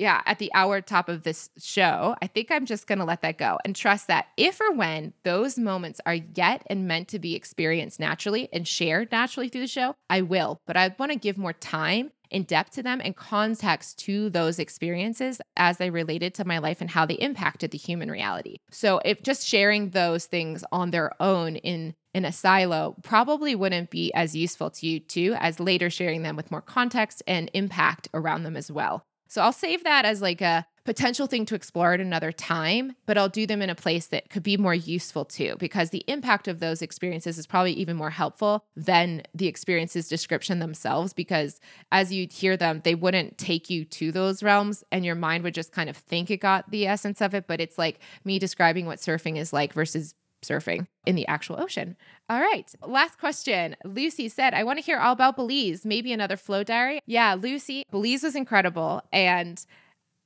[0.00, 3.20] yeah, at the hour top of this show, I think I'm just going to let
[3.20, 7.18] that go and trust that if or when those moments are yet and meant to
[7.18, 10.58] be experienced naturally and shared naturally through the show, I will.
[10.66, 14.58] But I want to give more time in depth to them and context to those
[14.58, 18.56] experiences as they related to my life and how they impacted the human reality.
[18.70, 23.90] So if just sharing those things on their own in in a silo probably wouldn't
[23.90, 28.08] be as useful to you too as later sharing them with more context and impact
[28.12, 29.04] around them as well.
[29.30, 33.16] So I'll save that as like a potential thing to explore at another time, but
[33.16, 36.48] I'll do them in a place that could be more useful too, because the impact
[36.48, 41.12] of those experiences is probably even more helpful than the experiences description themselves.
[41.12, 41.60] Because
[41.92, 45.54] as you hear them, they wouldn't take you to those realms, and your mind would
[45.54, 47.46] just kind of think it got the essence of it.
[47.46, 51.96] But it's like me describing what surfing is like versus surfing in the actual ocean.
[52.28, 52.72] All right.
[52.86, 53.76] Last question.
[53.84, 57.00] Lucy said, I want to hear all about Belize, maybe another flow diary.
[57.06, 59.02] Yeah, Lucy, Belize was incredible.
[59.12, 59.64] And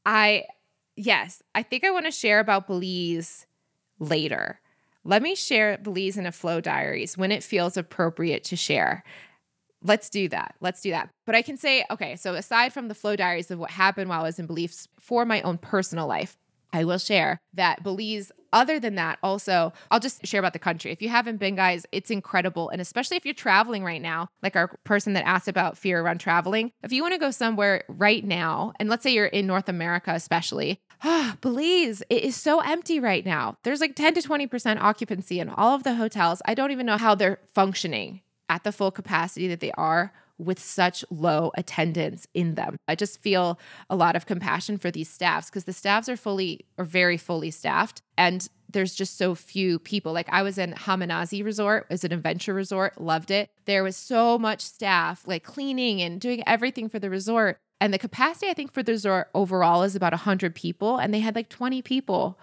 [0.06, 0.44] I,
[0.96, 3.46] yes, I think I want to share about Belize
[3.98, 4.60] later.
[5.04, 9.04] Let me share Belize in a flow diaries when it feels appropriate to share.
[9.82, 10.54] Let's do that.
[10.60, 11.10] Let's do that.
[11.26, 14.20] But I can say, okay, so aside from the flow diaries of what happened while
[14.20, 16.38] I was in Belize for my own personal life,
[16.74, 20.90] I will share that Belize, other than that, also, I'll just share about the country.
[20.90, 22.68] If you haven't been, guys, it's incredible.
[22.68, 26.18] And especially if you're traveling right now, like our person that asked about fear around
[26.18, 29.68] traveling, if you want to go somewhere right now, and let's say you're in North
[29.68, 33.56] America, especially, ah, Belize, it is so empty right now.
[33.62, 36.42] There's like 10 to 20% occupancy in all of the hotels.
[36.44, 40.58] I don't even know how they're functioning at the full capacity that they are with
[40.58, 42.76] such low attendance in them.
[42.88, 43.58] I just feel
[43.88, 47.50] a lot of compassion for these staffs because the staffs are fully or very fully
[47.50, 50.12] staffed and there's just so few people.
[50.12, 53.50] Like I was in Hamanasi Resort, it's an adventure resort, loved it.
[53.66, 57.58] There was so much staff like cleaning and doing everything for the resort.
[57.80, 61.20] And the capacity I think for the resort overall is about 100 people and they
[61.20, 62.38] had like 20 people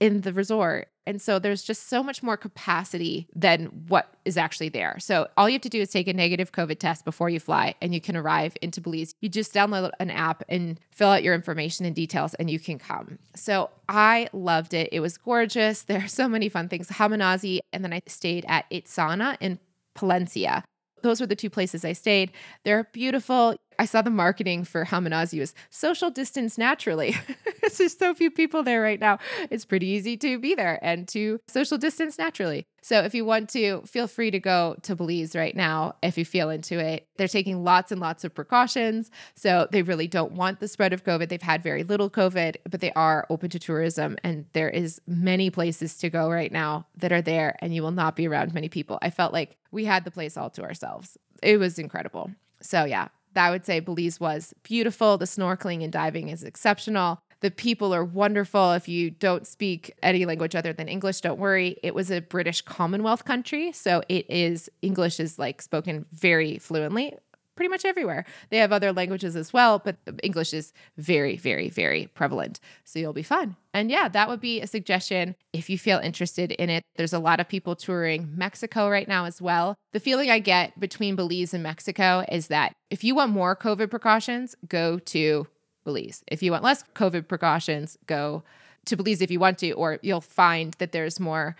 [0.00, 4.68] in the resort And so there's just so much more capacity than what is actually
[4.68, 4.96] there.
[4.98, 7.74] So all you have to do is take a negative COVID test before you fly
[7.80, 9.14] and you can arrive into Belize.
[9.22, 12.78] You just download an app and fill out your information and details and you can
[12.78, 13.18] come.
[13.34, 14.90] So I loved it.
[14.92, 15.82] It was gorgeous.
[15.88, 16.88] There are so many fun things.
[16.88, 19.58] Hamanasi, and then I stayed at Itz'ana in
[19.96, 20.62] Placencia.
[21.02, 22.32] Those were the two places I stayed.
[22.64, 23.56] They're beautiful.
[23.78, 27.16] I saw the marketing for Hamanasi was social distance naturally.
[27.76, 29.18] There's so few people there right now.
[29.50, 32.66] It's pretty easy to be there and to social distance naturally.
[32.82, 36.24] So if you want to, feel free to go to Belize right now if you
[36.24, 37.06] feel into it.
[37.16, 39.10] They're taking lots and lots of precautions.
[39.34, 41.28] So they really don't want the spread of COVID.
[41.28, 45.50] They've had very little COVID, but they are open to tourism and there is many
[45.50, 48.68] places to go right now that are there and you will not be around many
[48.68, 48.98] people.
[49.02, 51.18] I felt like we had the place all to ourselves.
[51.42, 52.30] It was incredible.
[52.60, 53.08] So yeah,
[53.38, 55.18] I would say Belize was beautiful.
[55.18, 57.20] The snorkeling and diving is exceptional.
[57.40, 58.72] The people are wonderful.
[58.72, 61.76] If you don't speak any language other than English, don't worry.
[61.82, 67.14] It was a British Commonwealth country, so it is English is like spoken very fluently
[67.58, 68.24] pretty much everywhere.
[68.50, 72.60] They have other languages as well, but English is very, very, very prevalent.
[72.84, 73.56] So you'll be fun.
[73.74, 76.84] And yeah, that would be a suggestion if you feel interested in it.
[76.94, 79.74] There's a lot of people touring Mexico right now as well.
[79.92, 83.90] The feeling I get between Belize and Mexico is that if you want more COVID
[83.90, 85.48] precautions, go to
[85.82, 86.22] Belize.
[86.28, 88.44] If you want less COVID precautions, go
[88.84, 91.56] to Belize if you want to, or you'll find that there's more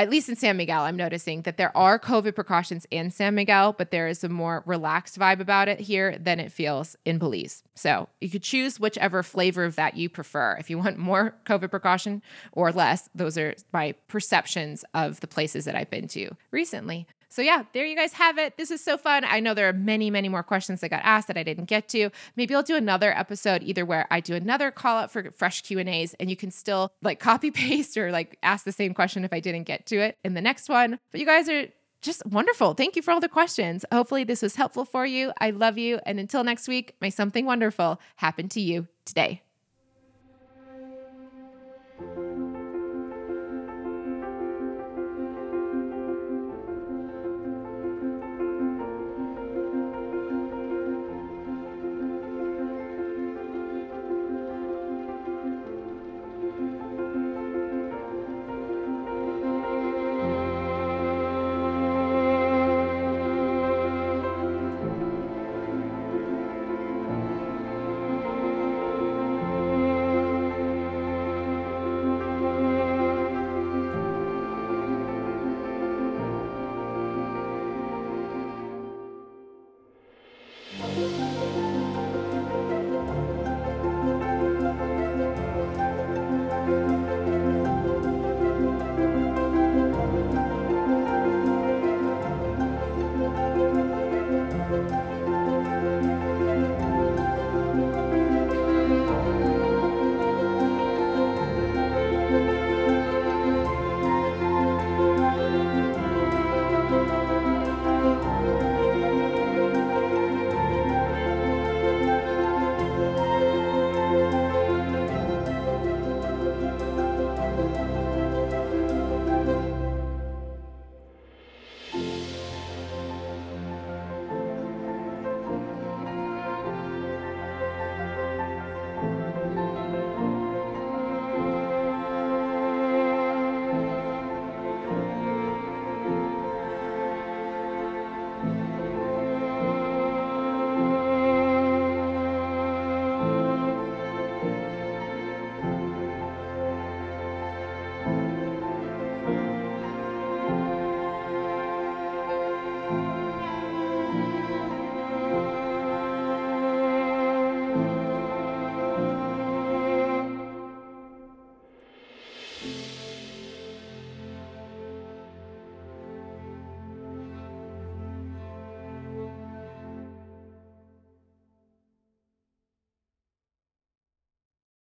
[0.00, 3.74] at least in San Miguel, I'm noticing that there are COVID precautions in San Miguel,
[3.74, 7.62] but there is a more relaxed vibe about it here than it feels in Belize.
[7.74, 10.56] So you could choose whichever flavor of that you prefer.
[10.58, 12.22] If you want more COVID precaution
[12.52, 17.06] or less, those are my perceptions of the places that I've been to recently.
[17.30, 18.56] So yeah, there you guys have it.
[18.56, 19.24] This is so fun.
[19.24, 21.88] I know there are many, many more questions that got asked that I didn't get
[21.90, 22.10] to.
[22.34, 26.14] Maybe I'll do another episode either where I do another call out for fresh Q&As
[26.14, 29.40] and you can still like copy paste or like ask the same question if I
[29.40, 30.98] didn't get to it in the next one.
[31.12, 31.66] But you guys are
[32.02, 32.74] just wonderful.
[32.74, 33.84] Thank you for all the questions.
[33.92, 35.32] Hopefully this was helpful for you.
[35.40, 39.42] I love you and until next week, may something wonderful happen to you today.